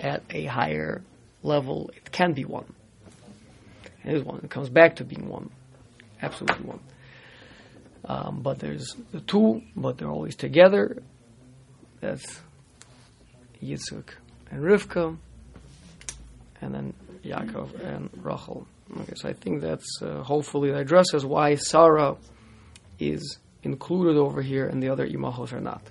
at 0.00 0.22
a 0.30 0.44
higher 0.44 1.02
level 1.48 1.90
it 1.96 2.12
can 2.12 2.32
be 2.32 2.44
one. 2.44 2.72
It 4.04 4.14
is 4.14 4.22
one. 4.22 4.40
It 4.44 4.50
comes 4.50 4.68
back 4.68 4.96
to 4.96 5.04
being 5.04 5.28
one, 5.28 5.50
absolutely 6.22 6.64
one. 6.64 6.80
Um, 8.04 8.40
but 8.42 8.58
there's 8.58 8.94
the 9.12 9.20
two, 9.20 9.62
but 9.76 9.98
they're 9.98 10.10
always 10.10 10.36
together. 10.36 11.02
That's 12.00 12.40
Yitzhak 13.62 14.10
and 14.50 14.62
Rivka, 14.62 15.16
and 16.60 16.74
then 16.74 16.94
Yaakov 17.24 17.68
and 17.84 18.08
Rachel. 18.22 18.66
Okay, 19.00 19.14
so 19.16 19.28
I 19.28 19.32
think 19.34 19.60
that's 19.60 20.00
uh, 20.00 20.22
hopefully 20.22 20.70
that 20.70 20.78
addresses 20.78 21.26
why 21.26 21.56
Sarah 21.56 22.16
is 22.98 23.38
included 23.62 24.16
over 24.16 24.40
here 24.40 24.66
and 24.66 24.82
the 24.82 24.88
other 24.88 25.06
imahos 25.06 25.52
are 25.52 25.60
not. 25.60 25.82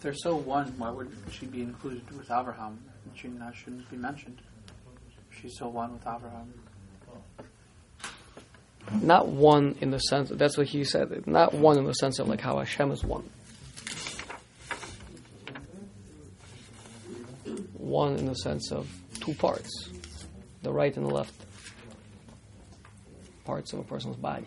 If 0.00 0.04
they're 0.04 0.14
so 0.14 0.34
one, 0.34 0.72
why 0.78 0.88
would 0.88 1.12
she 1.30 1.44
be 1.44 1.60
included 1.60 2.10
with 2.16 2.30
Abraham? 2.30 2.78
She 3.14 3.28
not, 3.28 3.54
shouldn't 3.54 3.90
be 3.90 3.98
mentioned. 3.98 4.40
She's 5.28 5.58
so 5.58 5.68
one 5.68 5.92
with 5.92 6.00
Abraham. 6.06 6.54
Not 9.02 9.28
one 9.28 9.76
in 9.82 9.90
the 9.90 9.98
sense 9.98 10.30
that's 10.30 10.56
what 10.56 10.68
he 10.68 10.84
said. 10.84 11.26
Not 11.26 11.52
one 11.52 11.76
in 11.76 11.84
the 11.84 11.92
sense 11.92 12.18
of 12.18 12.28
like 12.28 12.40
how 12.40 12.56
Hashem 12.56 12.90
is 12.92 13.04
one. 13.04 13.28
One 17.74 18.16
in 18.16 18.24
the 18.24 18.36
sense 18.36 18.72
of 18.72 18.88
two 19.20 19.34
parts, 19.34 19.90
the 20.62 20.72
right 20.72 20.96
and 20.96 21.04
the 21.04 21.12
left 21.12 21.34
parts 23.44 23.74
of 23.74 23.80
a 23.80 23.84
person's 23.84 24.16
body. 24.16 24.46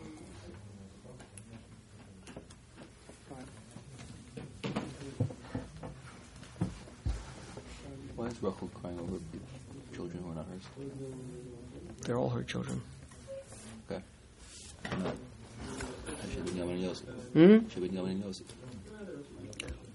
Rachel 8.43 8.69
crying 8.81 8.99
over 8.99 9.17
children 9.95 10.21
who 10.21 10.31
are 10.31 10.35
not 10.35 10.45
hers? 10.47 10.63
They're 12.01 12.17
all 12.17 12.29
her 12.29 12.43
children. 12.43 12.81
Okay. 13.89 14.03
She 16.29 16.59
and 16.59 16.81
Yosef. 16.81 17.07
Hmm? 17.33 17.57
She 17.69 17.85
and 17.85 18.23
Yosef. 18.23 18.47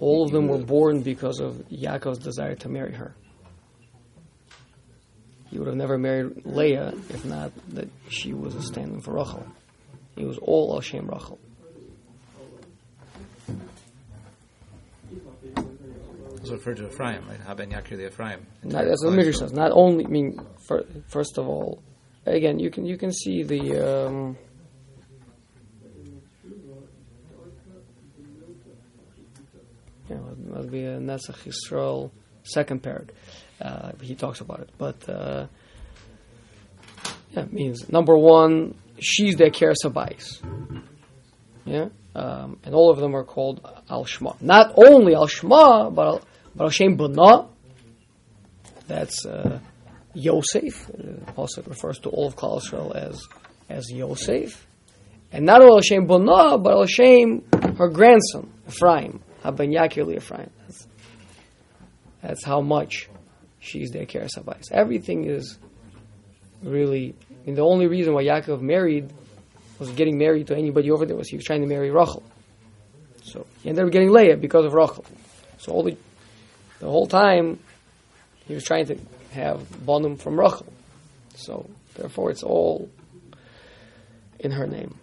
All 0.01 0.25
of 0.25 0.33
them 0.33 0.49
were 0.49 0.59
born 0.59 1.03
because 1.03 1.41
of 1.41 1.57
Yaakov's 1.71 2.21
desire 2.21 2.55
to 2.55 2.69
marry 2.71 2.93
her. 2.95 3.15
He 5.51 5.59
would 5.59 5.67
have 5.67 5.77
never 5.77 5.99
married 5.99 6.47
Leah 6.47 6.95
if 7.11 7.25
not 7.27 7.53
that 7.75 7.91
she 8.09 8.33
was 8.33 8.55
a 8.55 8.63
stand-in 8.63 9.03
for 9.03 9.13
Rachel. 9.15 9.47
It 10.17 10.25
was 10.25 10.39
all 10.39 10.73
Al 10.75 10.81
Shem 10.81 11.07
Rachel. 11.07 11.39
It's 16.49 16.65
referred 16.65 16.79
to 16.79 16.87
Ephraim, 16.87 17.29
right? 17.29 17.41
Haben 17.41 17.71
Yakir 17.71 17.99
the 17.99 18.07
Ephraim. 18.07 18.47
Not, 18.63 18.87
that's 18.87 19.03
the 19.03 19.11
Midrash 19.11 19.37
says. 19.37 19.53
Not 19.53 19.71
only, 19.73 20.07
I 20.07 20.09
mean, 20.09 20.41
fir- 20.67 20.87
first 21.07 21.37
of 21.37 21.47
all, 21.47 21.83
again, 22.25 22.59
you 22.59 22.71
can 22.71 22.87
you 22.87 22.97
can 22.97 23.13
see 23.13 23.43
the. 23.43 24.07
Um, 24.07 24.39
you 30.09 30.15
know, 30.15 30.29
it 30.33 30.39
must 30.39 30.71
be 30.71 30.85
a 30.85 30.99
Netzach 30.99 31.45
Yisrael 31.45 32.11
second 32.45 32.83
parrot. 32.83 33.11
Uh, 33.61 33.93
he 34.01 34.15
talks 34.15 34.41
about 34.41 34.61
it, 34.61 34.71
but 34.79 35.07
uh, 35.07 35.47
yeah, 37.33 37.43
it 37.43 37.53
means 37.53 37.91
number 37.91 38.17
one, 38.17 38.75
she's 38.99 39.37
the 39.37 39.49
Akira 39.49 39.75
Sabais. 39.85 40.41
Yeah, 41.67 41.89
um, 42.15 42.59
and 42.65 42.75
all 42.75 42.91
of 42.91 42.97
them 42.97 43.15
are 43.15 43.25
called 43.25 43.61
Al 43.91 44.07
Shema. 44.07 44.33
Not 44.41 44.73
only 44.79 45.15
Al 45.15 45.27
Shema, 45.27 45.91
but 45.91 46.25
But 46.59 46.71
Shem. 46.71 46.99
That's 48.89 49.25
uh, 49.25 49.61
Yosef. 50.15 50.91
Uh, 50.91 51.31
also 51.37 51.63
refers 51.63 52.01
to 52.01 52.09
all 52.09 52.27
of 52.27 52.37
Klal 52.37 52.97
as 52.97 53.23
as 53.69 53.91
Yosef, 53.91 54.67
and 55.31 55.47
not 55.47 55.61
only 55.61 55.75
Al 55.75 55.81
Shem 55.81 56.07
but 56.07 56.21
Al 56.29 56.87
her 57.77 57.89
grandson 57.89 58.53
Ephraim, 58.67 59.21
Haben 59.43 59.71
Yakir 59.71 60.17
Ephraim. 60.17 60.51
That's, 60.61 60.87
that's 62.23 62.45
how 62.45 62.61
much 62.61 63.09
she's 63.61 63.91
their 63.91 64.07
Sabais. 64.07 64.73
Everything 64.73 65.27
is 65.27 65.59
really. 66.63 67.15
I 67.31 67.47
mean, 67.47 67.55
the 67.55 67.63
only 67.63 67.87
reason 67.87 68.15
why 68.15 68.25
Yaakov 68.25 68.61
married 68.61 69.13
was 69.79 69.91
getting 69.91 70.19
married 70.19 70.49
to 70.49 70.57
anybody 70.57 70.91
over 70.91 71.07
there 71.07 71.17
was 71.17 71.29
he 71.29 71.37
was 71.37 71.45
trying 71.45 71.61
to 71.61 71.69
marry 71.69 71.91
Rachel. 71.91 72.23
So 73.23 73.47
he 73.63 73.69
ended 73.69 73.85
up 73.85 73.93
getting 73.93 74.11
Leah 74.11 74.37
because 74.37 74.65
of 74.65 74.73
Rachel. 74.73 75.05
So 75.59 75.73
all 75.73 75.85
the 75.85 75.97
the 76.81 76.87
whole 76.87 77.07
time 77.07 77.59
he 78.47 78.55
was 78.55 78.65
trying 78.65 78.87
to 78.87 78.99
have 79.33 79.61
Bonum 79.85 80.17
from 80.17 80.39
Rachel. 80.39 80.73
So 81.35 81.69
therefore 81.95 82.31
it's 82.31 82.43
all 82.43 82.91
in 84.39 84.53
her 84.53 84.67
name. 84.67 84.99